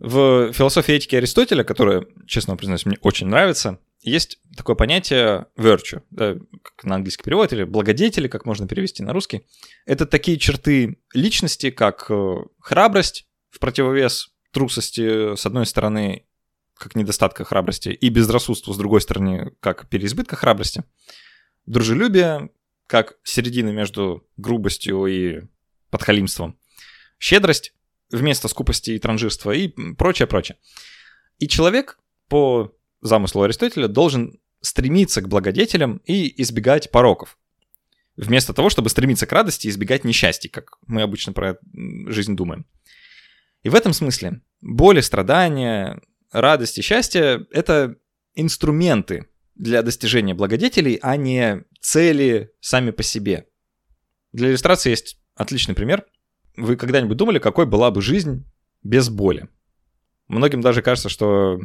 В 0.00 0.52
философии 0.52 0.94
этики 0.94 1.14
Аристотеля, 1.14 1.62
которая, 1.62 2.04
честно 2.26 2.56
признаюсь, 2.56 2.86
мне 2.86 2.98
очень 3.02 3.28
нравится, 3.28 3.78
есть 4.00 4.40
такое 4.56 4.74
понятие 4.74 5.46
virtue, 5.56 6.02
да, 6.10 6.34
как 6.60 6.82
на 6.82 6.96
английский 6.96 7.22
перевод, 7.22 7.52
или 7.52 7.62
благодетели, 7.62 8.26
как 8.26 8.44
можно 8.44 8.66
перевести 8.66 9.04
на 9.04 9.12
русский. 9.12 9.46
Это 9.86 10.06
такие 10.06 10.38
черты 10.38 10.98
личности, 11.14 11.70
как 11.70 12.06
э, 12.10 12.34
храбрость 12.58 13.28
в 13.48 13.60
противовес 13.60 14.32
трусости, 14.50 15.36
с 15.36 15.46
одной 15.46 15.66
стороны, 15.66 16.26
как 16.82 16.96
недостатка 16.96 17.44
храбрости, 17.44 17.90
и 17.90 18.08
безрассудство, 18.08 18.72
с 18.72 18.76
другой 18.76 19.00
стороны, 19.00 19.52
как 19.60 19.88
переизбытка 19.88 20.36
храбрости. 20.36 20.84
Дружелюбие, 21.66 22.50
как 22.86 23.16
середина 23.22 23.70
между 23.70 24.26
грубостью 24.36 25.06
и 25.06 25.42
подхалимством. 25.90 26.58
Щедрость 27.18 27.72
вместо 28.10 28.48
скупости 28.48 28.90
и 28.90 28.98
транжирства 28.98 29.52
и 29.52 29.68
прочее, 29.94 30.26
прочее. 30.26 30.58
И 31.38 31.46
человек, 31.48 31.98
по 32.28 32.74
замыслу 33.00 33.42
Аристотеля, 33.42 33.88
должен 33.88 34.40
стремиться 34.60 35.22
к 35.22 35.28
благодетелям 35.28 35.98
и 36.04 36.42
избегать 36.42 36.90
пороков. 36.90 37.38
Вместо 38.16 38.52
того, 38.52 38.70
чтобы 38.70 38.90
стремиться 38.90 39.26
к 39.26 39.32
радости 39.32 39.66
и 39.66 39.70
избегать 39.70 40.04
несчастья, 40.04 40.48
как 40.48 40.78
мы 40.86 41.02
обычно 41.02 41.32
про 41.32 41.58
жизнь 42.06 42.36
думаем. 42.36 42.66
И 43.62 43.68
в 43.68 43.74
этом 43.74 43.92
смысле 43.92 44.40
боли, 44.60 45.00
страдания, 45.00 46.00
радость 46.32 46.78
и 46.78 46.82
счастье— 46.82 47.46
это 47.52 47.96
инструменты 48.34 49.28
для 49.54 49.82
достижения 49.82 50.34
благодетелей, 50.34 50.98
а 51.02 51.16
не 51.16 51.64
цели 51.80 52.52
сами 52.60 52.90
по 52.90 53.02
себе. 53.02 53.46
Для 54.32 54.48
иллюстрации 54.48 54.90
есть 54.90 55.18
отличный 55.34 55.74
пример. 55.74 56.06
Вы 56.56 56.76
когда-нибудь 56.76 57.16
думали, 57.16 57.38
какой 57.38 57.66
была 57.66 57.90
бы 57.90 58.02
жизнь 58.02 58.44
без 58.82 59.08
боли? 59.08 59.48
Многим 60.28 60.62
даже 60.62 60.82
кажется, 60.82 61.08
что 61.08 61.60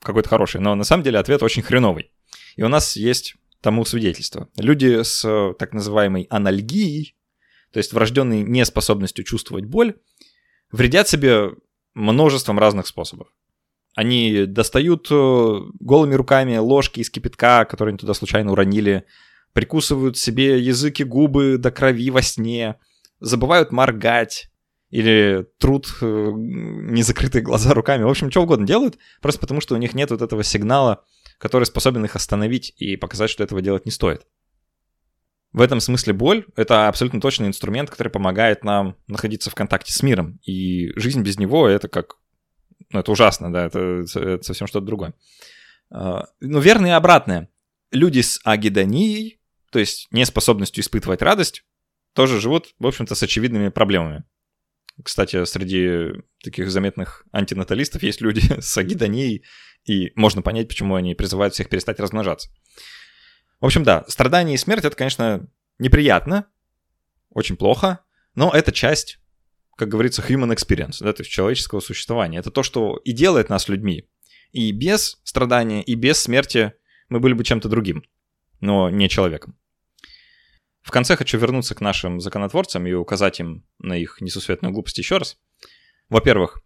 какой-то 0.00 0.28
хороший, 0.28 0.60
но 0.60 0.74
на 0.74 0.84
самом 0.84 1.02
деле 1.04 1.18
ответ 1.18 1.42
очень 1.42 1.62
хреновый. 1.62 2.10
И 2.56 2.62
у 2.62 2.68
нас 2.68 2.96
есть 2.96 3.36
тому 3.60 3.84
свидетельство. 3.84 4.48
Люди 4.56 5.02
с 5.02 5.54
так 5.58 5.72
называемой 5.72 6.26
анальгией, 6.30 7.16
то 7.72 7.78
есть 7.78 7.92
врожденной 7.92 8.42
неспособностью 8.42 9.24
чувствовать 9.24 9.64
боль, 9.64 9.96
вредят 10.70 11.08
себе 11.08 11.50
множеством 11.94 12.58
разных 12.58 12.86
способов. 12.86 13.28
Они 13.96 14.44
достают 14.44 15.08
э, 15.10 15.60
голыми 15.80 16.14
руками 16.14 16.58
ложки 16.58 17.00
из 17.00 17.08
кипятка, 17.08 17.64
которые 17.64 17.92
они 17.92 17.98
туда 17.98 18.12
случайно 18.12 18.52
уронили, 18.52 19.06
прикусывают 19.54 20.18
себе 20.18 20.60
языки, 20.60 21.02
губы 21.02 21.56
до 21.56 21.70
крови 21.70 22.10
во 22.10 22.20
сне, 22.20 22.76
забывают 23.20 23.72
моргать 23.72 24.50
или 24.90 25.46
труд 25.58 25.88
э, 26.02 26.04
незакрытые 26.04 27.40
глаза 27.40 27.72
руками. 27.72 28.02
В 28.02 28.08
общем, 28.08 28.30
что 28.30 28.42
угодно 28.42 28.66
делают, 28.66 28.98
просто 29.22 29.40
потому 29.40 29.62
что 29.62 29.74
у 29.74 29.78
них 29.78 29.94
нет 29.94 30.10
вот 30.10 30.20
этого 30.20 30.44
сигнала, 30.44 31.02
который 31.38 31.64
способен 31.64 32.04
их 32.04 32.16
остановить 32.16 32.74
и 32.76 32.96
показать, 32.96 33.30
что 33.30 33.42
этого 33.42 33.62
делать 33.62 33.86
не 33.86 33.90
стоит. 33.90 34.26
В 35.52 35.62
этом 35.62 35.80
смысле 35.80 36.12
боль— 36.12 36.44
это 36.56 36.86
абсолютно 36.88 37.18
точный 37.18 37.48
инструмент, 37.48 37.88
который 37.88 38.08
помогает 38.10 38.62
нам 38.62 38.96
находиться 39.06 39.48
в 39.48 39.54
контакте 39.54 39.90
с 39.90 40.02
миром. 40.02 40.38
И 40.44 40.92
жизнь 40.96 41.22
без 41.22 41.38
него— 41.38 41.66
это 41.68 41.88
как... 41.88 42.16
Ну, 42.90 43.00
это 43.00 43.10
ужасно, 43.10 43.52
да, 43.52 43.66
это, 43.66 44.04
это 44.14 44.42
совсем 44.42 44.66
что-то 44.66 44.86
другое. 44.86 45.14
А, 45.90 46.26
Но 46.40 46.48
ну, 46.48 46.60
верно 46.60 46.86
и 46.86 46.90
обратное. 46.90 47.48
Люди 47.90 48.20
с 48.20 48.40
агидонией, 48.44 49.40
то 49.70 49.78
есть 49.78 50.08
неспособностью 50.10 50.82
испытывать 50.82 51.22
радость, 51.22 51.64
тоже 52.12 52.40
живут, 52.40 52.74
в 52.78 52.86
общем-то, 52.86 53.14
с 53.14 53.22
очевидными 53.22 53.68
проблемами. 53.68 54.24
Кстати, 55.02 55.44
среди 55.44 56.22
таких 56.42 56.70
заметных 56.70 57.24
антинаталистов 57.32 58.02
есть 58.02 58.20
люди 58.20 58.40
с 58.60 58.76
агидонией, 58.78 59.44
и 59.84 60.12
можно 60.16 60.42
понять, 60.42 60.68
почему 60.68 60.94
они 60.94 61.14
призывают 61.14 61.54
всех 61.54 61.68
перестать 61.68 62.00
размножаться. 62.00 62.50
В 63.60 63.66
общем, 63.66 63.84
да, 63.84 64.04
страдания 64.08 64.54
и 64.54 64.58
смерть— 64.58 64.84
это, 64.86 64.96
конечно, 64.96 65.48
неприятно, 65.78 66.46
очень 67.30 67.56
плохо, 67.56 68.00
но 68.34 68.50
это 68.50 68.72
часть, 68.72 69.18
как 69.76 69.88
говорится, 69.88 70.22
human 70.22 70.54
experience, 70.54 70.96
да, 71.00 71.12
то 71.12 71.20
есть 71.22 71.30
человеческого 71.30 71.80
существования. 71.80 72.38
Это 72.38 72.50
то, 72.50 72.62
что 72.62 72.96
и 73.04 73.12
делает 73.12 73.50
нас 73.50 73.68
людьми. 73.68 74.08
И 74.52 74.72
без 74.72 75.20
страдания, 75.22 75.82
и 75.82 75.94
без 75.94 76.18
смерти 76.18 76.72
мы 77.08 77.20
были 77.20 77.34
бы 77.34 77.44
чем-то 77.44 77.68
другим, 77.68 78.04
но 78.60 78.88
не 78.90 79.08
человеком. 79.08 79.56
В 80.80 80.90
конце 80.90 81.16
хочу 81.16 81.36
вернуться 81.36 81.74
к 81.74 81.80
нашим 81.80 82.20
законотворцам 82.20 82.86
и 82.86 82.92
указать 82.92 83.40
им 83.40 83.66
на 83.78 83.96
их 83.96 84.20
несусветную 84.20 84.72
глупость 84.72 84.98
еще 84.98 85.18
раз. 85.18 85.36
Во-первых, 86.08 86.62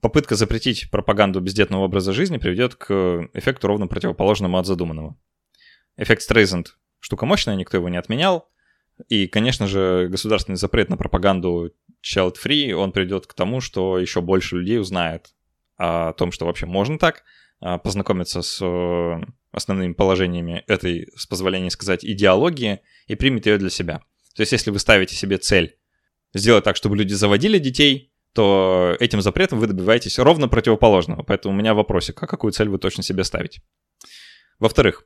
попытка 0.00 0.34
запретить 0.36 0.90
пропаганду 0.90 1.40
бездетного 1.40 1.84
образа 1.84 2.12
жизни 2.12 2.36
приведет 2.36 2.74
к 2.74 3.28
эффекту 3.32 3.68
ровно 3.68 3.86
противоположному 3.86 4.58
от 4.58 4.66
задуманного. 4.66 5.16
Эффект 5.96 6.22
Стрейзенд– 6.22 6.76
штука 7.00 7.26
мощная, 7.26 7.56
никто 7.56 7.78
его 7.78 7.88
не 7.88 7.96
отменял. 7.96 8.50
И, 9.08 9.26
конечно 9.26 9.66
же, 9.66 10.08
государственный 10.08 10.56
запрет 10.56 10.90
на 10.90 10.96
пропаганду 10.96 11.72
child-free, 12.02 12.72
он 12.72 12.92
приведет 12.92 13.26
к 13.26 13.34
тому, 13.34 13.60
что 13.60 13.98
еще 13.98 14.20
больше 14.20 14.56
людей 14.56 14.78
узнает 14.78 15.34
о 15.76 16.12
том, 16.12 16.32
что 16.32 16.46
вообще 16.46 16.66
можно 16.66 16.98
так, 16.98 17.24
а, 17.60 17.78
познакомиться 17.78 18.42
с 18.42 18.60
э, 18.60 19.20
основными 19.52 19.92
положениями 19.92 20.64
этой, 20.66 21.08
с 21.16 21.26
позволения 21.26 21.70
сказать, 21.70 22.04
идеологии 22.04 22.80
и 23.06 23.14
примет 23.14 23.46
ее 23.46 23.58
для 23.58 23.70
себя. 23.70 24.02
То 24.34 24.42
есть, 24.42 24.52
если 24.52 24.70
вы 24.70 24.78
ставите 24.78 25.14
себе 25.14 25.38
цель 25.38 25.76
сделать 26.34 26.64
так, 26.64 26.76
чтобы 26.76 26.96
люди 26.96 27.12
заводили 27.12 27.58
детей, 27.58 28.12
то 28.34 28.96
этим 28.98 29.20
запретом 29.20 29.60
вы 29.60 29.66
добиваетесь 29.66 30.18
ровно 30.18 30.48
противоположного. 30.48 31.22
Поэтому 31.22 31.54
у 31.54 31.56
меня 31.56 31.74
вопросик, 31.74 32.22
а 32.22 32.26
какую 32.26 32.52
цель 32.52 32.68
вы 32.68 32.78
точно 32.78 33.02
себе 33.02 33.24
ставите? 33.24 33.62
Во-вторых, 34.58 35.04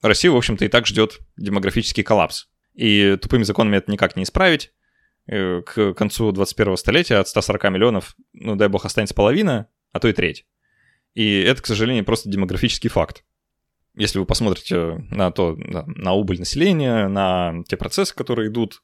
Россию, 0.00 0.34
в 0.34 0.36
общем-то, 0.36 0.64
и 0.64 0.68
так 0.68 0.86
ждет 0.86 1.18
демографический 1.36 2.04
коллапс. 2.04 2.46
И 2.74 3.16
тупыми 3.20 3.42
законами 3.42 3.78
это 3.78 3.90
никак 3.90 4.16
не 4.16 4.22
исправить. 4.22 4.72
Э, 5.28 5.62
к 5.62 5.94
концу 5.94 6.32
21-го 6.32 6.76
столетия 6.76 7.16
от 7.16 7.28
140 7.28 7.64
миллионов, 7.70 8.16
ну 8.32 8.56
дай 8.56 8.68
бог, 8.68 8.84
останется 8.84 9.14
половина, 9.14 9.68
а 9.92 10.00
то 10.00 10.08
и 10.08 10.12
треть. 10.12 10.46
И 11.14 11.40
это, 11.40 11.62
к 11.62 11.66
сожалению, 11.66 12.04
просто 12.04 12.28
демографический 12.28 12.90
факт 12.90 13.24
если 13.98 14.20
вы 14.20 14.26
посмотрите 14.26 15.04
на 15.10 15.30
то, 15.32 15.56
на, 15.56 16.12
убыль 16.12 16.38
населения, 16.38 17.08
на 17.08 17.64
те 17.66 17.76
процессы, 17.76 18.14
которые 18.14 18.48
идут, 18.48 18.82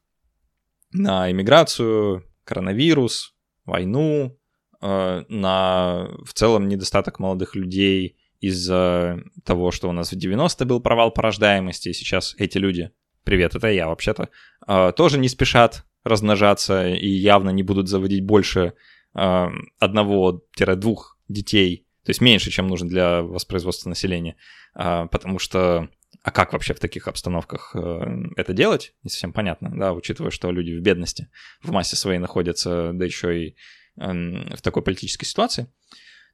на 0.92 1.30
иммиграцию, 1.30 2.24
коронавирус, 2.44 3.34
войну, 3.64 4.36
э, 4.82 5.24
на 5.28 6.08
в 6.24 6.34
целом 6.34 6.68
недостаток 6.68 7.20
молодых 7.20 7.54
людей 7.54 8.16
из-за 8.40 9.20
того, 9.44 9.70
что 9.70 9.88
у 9.88 9.92
нас 9.92 10.12
в 10.12 10.16
90 10.16 10.64
был 10.64 10.80
провал 10.80 11.12
по 11.12 11.28
и 11.28 11.72
сейчас 11.72 12.34
эти 12.38 12.58
люди, 12.58 12.90
привет, 13.22 13.54
это 13.54 13.68
я 13.68 13.86
вообще-то, 13.86 14.30
э, 14.66 14.92
тоже 14.96 15.18
не 15.18 15.28
спешат 15.28 15.84
размножаться 16.04 16.88
и 16.88 17.08
явно 17.08 17.50
не 17.50 17.62
будут 17.62 17.88
заводить 17.88 18.24
больше 18.24 18.74
э, 19.14 19.46
одного-двух 19.78 21.18
детей, 21.28 21.86
то 22.04 22.10
есть 22.10 22.20
меньше, 22.20 22.50
чем 22.50 22.68
нужно 22.68 22.88
для 22.88 23.22
воспроизводства 23.22 23.88
населения. 23.88 24.36
А, 24.74 25.06
потому 25.06 25.38
что 25.38 25.88
а 26.22 26.30
как 26.30 26.52
вообще 26.52 26.74
в 26.74 26.80
таких 26.80 27.08
обстановках 27.08 27.74
э, 27.74 28.06
это 28.36 28.52
делать, 28.52 28.94
не 29.02 29.10
совсем 29.10 29.32
понятно, 29.32 29.70
да, 29.74 29.92
учитывая, 29.92 30.30
что 30.30 30.50
люди 30.50 30.72
в 30.72 30.80
бедности 30.80 31.28
в 31.62 31.70
массе 31.70 31.96
своей 31.96 32.18
находятся, 32.18 32.92
да 32.94 33.04
еще 33.04 33.48
и 33.48 33.56
эм, 33.98 34.50
в 34.54 34.62
такой 34.62 34.82
политической 34.82 35.26
ситуации. 35.26 35.66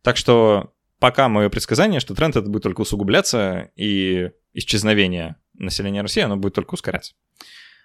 Так 0.03 0.17
что 0.17 0.73
пока 1.01 1.29
мое 1.29 1.49
предсказание, 1.49 1.99
что 1.99 2.15
тренд 2.15 2.37
этот 2.37 2.51
будет 2.51 2.63
только 2.63 2.83
усугубляться, 2.83 3.71
и 3.75 4.31
исчезновение 4.55 5.37
населения 5.55 6.03
России, 6.03 6.23
оно 6.23 6.37
будет 6.37 6.55
только 6.55 6.75
ускоряться. 6.75 7.15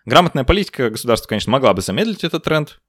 Грамотная 0.05 0.43
политика 0.43 0.89
государства, 0.91 1.27
конечно, 1.27 1.51
могла 1.51 1.73
бы 1.73 1.81
замедлить 1.81 2.23
этот 2.23 2.43
тренд, 2.43 2.79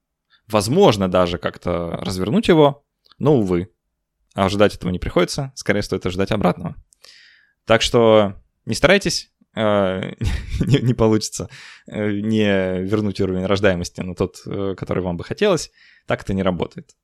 возможно, 0.47 1.11
даже 1.11 1.39
как-то 1.39 1.99
развернуть 2.01 2.49
его, 2.49 2.85
но, 3.19 3.37
увы. 3.37 3.71
А 4.35 4.47
ожидать 4.47 4.75
этого 4.75 4.91
не 4.91 4.99
приходится, 4.99 5.53
скорее 5.55 5.83
стоит 5.83 6.05
ожидать 6.05 6.31
обратного. 6.31 6.77
Так 7.65 7.81
что 7.81 8.35
не 8.67 8.75
старайтесь, 8.75 9.33
э, 9.55 10.13
не, 10.61 10.81
не 10.83 10.95
получится 10.95 11.49
э, 11.87 12.21
не 12.21 12.83
вернуть 12.83 13.21
уровень 13.21 13.47
рождаемости 13.47 14.03
на 14.03 14.15
тот, 14.15 14.43
э, 14.45 14.75
который 14.77 15.03
вам 15.03 15.17
бы 15.17 15.25
хотелось. 15.25 15.71
Так 16.07 16.23
это 16.23 16.35
не 16.35 16.43
работает. 16.43 16.95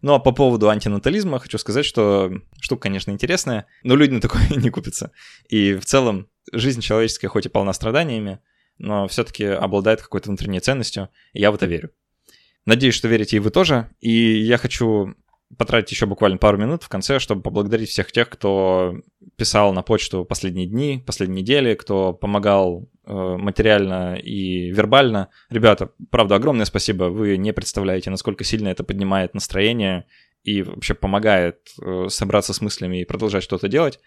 Ну 0.00 0.14
а 0.14 0.20
по 0.20 0.32
поводу 0.32 0.68
антинатализма 0.68 1.40
хочу 1.40 1.58
сказать, 1.58 1.84
что 1.84 2.30
штука, 2.60 2.82
конечно, 2.82 3.10
интересная, 3.10 3.66
но 3.82 3.96
люди 3.96 4.12
на 4.12 4.20
такое 4.20 4.46
не 4.50 4.70
купятся. 4.70 5.10
И 5.48 5.74
в 5.74 5.84
целом 5.84 6.28
жизнь 6.52 6.82
человеческая 6.82 7.28
хоть 7.28 7.46
и 7.46 7.48
полна 7.48 7.72
страданиями, 7.72 8.40
но 8.78 9.06
все-таки 9.08 9.44
обладает 9.44 10.02
какой-то 10.02 10.28
внутренней 10.28 10.60
ценностью, 10.60 11.08
и 11.32 11.40
я 11.40 11.50
в 11.50 11.54
это 11.54 11.66
верю. 11.66 11.90
Надеюсь, 12.66 12.94
что 12.94 13.08
верите 13.08 13.36
и 13.36 13.40
вы 13.40 13.50
тоже. 13.50 13.90
И 14.00 14.10
я 14.10 14.56
хочу 14.56 15.14
потратить 15.58 15.92
еще 15.92 16.06
буквально 16.06 16.38
пару 16.38 16.58
минут 16.58 16.82
в 16.82 16.88
конце, 16.88 17.18
чтобы 17.18 17.42
поблагодарить 17.42 17.90
всех 17.90 18.10
тех, 18.10 18.28
кто 18.28 18.96
писал 19.36 19.72
на 19.72 19.82
почту 19.82 20.24
последние 20.24 20.66
дни, 20.66 21.02
последние 21.06 21.42
недели, 21.42 21.74
кто 21.74 22.12
помогал 22.12 22.88
э, 23.04 23.12
материально 23.12 24.16
и 24.16 24.70
вербально. 24.70 25.28
Ребята, 25.50 25.90
правда, 26.10 26.36
огромное 26.36 26.64
спасибо. 26.64 27.04
Вы 27.04 27.36
не 27.36 27.52
представляете, 27.52 28.10
насколько 28.10 28.44
сильно 28.44 28.68
это 28.68 28.82
поднимает 28.84 29.34
настроение 29.34 30.06
и 30.42 30.62
вообще 30.62 30.94
помогает 30.94 31.58
э, 31.80 32.06
собраться 32.08 32.52
с 32.52 32.60
мыслями 32.60 33.00
и 33.00 33.04
продолжать 33.04 33.44
что-то 33.44 33.68
делать 33.68 34.00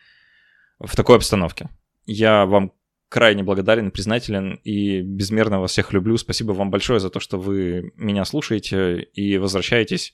в 0.79 0.95
такой 0.95 1.15
обстановке. 1.17 1.69
Я 2.05 2.45
вам 2.45 2.71
крайне 3.09 3.43
благодарен, 3.43 3.91
признателен 3.91 4.59
и 4.63 5.01
безмерно 5.01 5.59
вас 5.59 5.71
всех 5.71 5.93
люблю. 5.93 6.17
Спасибо 6.17 6.51
вам 6.51 6.69
большое 6.69 6.99
за 6.99 7.09
то, 7.09 7.19
что 7.19 7.37
вы 7.37 7.91
меня 7.95 8.25
слушаете 8.25 9.01
и 9.01 9.37
возвращаетесь 9.37 10.13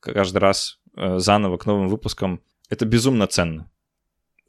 каждый 0.00 0.38
раз 0.38 0.80
э, 0.96 1.18
заново 1.18 1.58
к 1.58 1.66
новым 1.66 1.88
выпускам. 1.88 2.42
Это 2.68 2.86
безумно 2.86 3.26
ценно. 3.26 3.70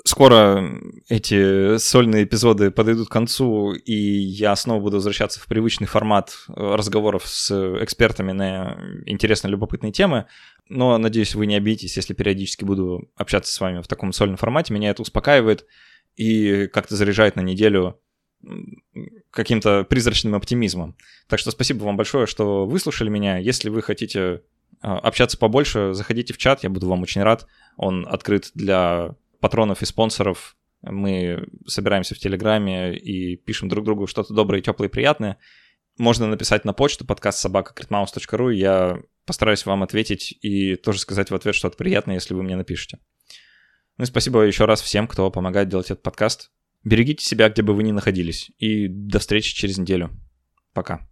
Скоро 0.04 0.64
эти 1.10 1.78
сольные 1.78 2.24
эпизоды 2.24 2.72
подойдут 2.72 3.10
к 3.10 3.12
концу, 3.12 3.74
и 3.74 3.94
я 3.94 4.56
снова 4.56 4.82
буду 4.82 4.98
возвращаться 4.98 5.40
в 5.40 5.46
привычный 5.46 5.86
формат 5.86 6.32
э, 6.48 6.54
разговоров 6.56 7.28
с 7.28 7.52
экспертами 7.84 8.32
на 8.32 8.80
интересные, 9.06 9.52
любопытные 9.52 9.92
темы. 9.92 10.26
Но, 10.70 10.98
надеюсь, 10.98 11.36
вы 11.36 11.46
не 11.46 11.56
обидитесь, 11.56 11.98
если 11.98 12.14
периодически 12.14 12.64
буду 12.64 13.12
общаться 13.16 13.54
с 13.54 13.60
вами 13.60 13.82
в 13.82 13.88
таком 13.88 14.14
сольном 14.14 14.38
формате. 14.38 14.74
Меня 14.74 14.90
это 14.90 15.02
успокаивает 15.02 15.66
и 16.16 16.68
как-то 16.68 16.96
заряжает 16.96 17.36
на 17.36 17.42
неделю 17.42 18.00
каким-то 19.30 19.84
призрачным 19.84 20.36
оптимизмом. 20.36 20.96
Так 21.28 21.40
что 21.40 21.52
спасибо 21.52 21.84
вам 21.84 21.98
большое, 21.98 22.26
что 22.26 22.66
выслушали 22.66 23.10
меня. 23.10 23.38
Если 23.38 23.70
вы 23.70 23.82
хотите 23.82 24.42
а, 24.82 24.98
общаться 24.98 25.38
побольше, 25.38 25.94
заходите 25.94 26.34
в 26.34 26.38
чат, 26.38 26.64
я 26.64 26.70
буду 26.70 26.88
вам 26.88 27.04
очень 27.04 27.22
рад. 27.22 27.48
Он 27.78 28.08
открыт 28.08 28.52
для 28.56 29.16
патронов 29.40 29.82
и 29.82 29.86
спонсоров. 29.86 30.58
Мы 30.82 31.48
собираемся 31.68 32.16
в 32.16 32.20
Телеграме 32.20 32.98
и 32.98 33.36
пишем 33.36 33.70
друг 33.70 33.86
другу 33.86 34.08
что-то 34.08 34.34
доброе, 34.34 34.62
теплое 34.62 34.90
и 34.90 34.92
приятное. 34.92 35.38
Можно 35.98 36.28
написать 36.28 36.66
на 36.66 36.74
почту 36.74 37.06
подкаст 37.06 37.38
собака.критмаус.ру, 37.40 38.50
я 38.50 39.00
постараюсь 39.26 39.66
вам 39.66 39.84
ответить 39.84 40.38
и 40.42 40.76
тоже 40.76 41.00
сказать 41.00 41.30
в 41.30 41.36
ответ 41.36 41.54
что-то 41.54 41.78
приятное, 41.78 42.16
если 42.16 42.34
вы 42.34 42.42
мне 42.42 42.56
напишете. 42.56 43.00
Ну 44.02 44.06
и 44.06 44.08
спасибо 44.08 44.42
еще 44.42 44.66
раз 44.66 44.82
всем, 44.82 45.08
кто 45.08 45.30
помогает 45.30 45.70
делать 45.70 45.92
этот 45.92 46.02
подкаст. 46.02 46.50
Берегите 46.84 47.24
себя, 47.24 47.50
где 47.50 47.62
бы 47.62 47.76
вы 47.76 47.84
ни 47.84 47.92
находились. 47.92 48.50
И 48.58 48.88
до 48.88 49.20
встречи 49.20 49.54
через 49.54 49.78
неделю. 49.78 50.10
Пока. 50.74 51.08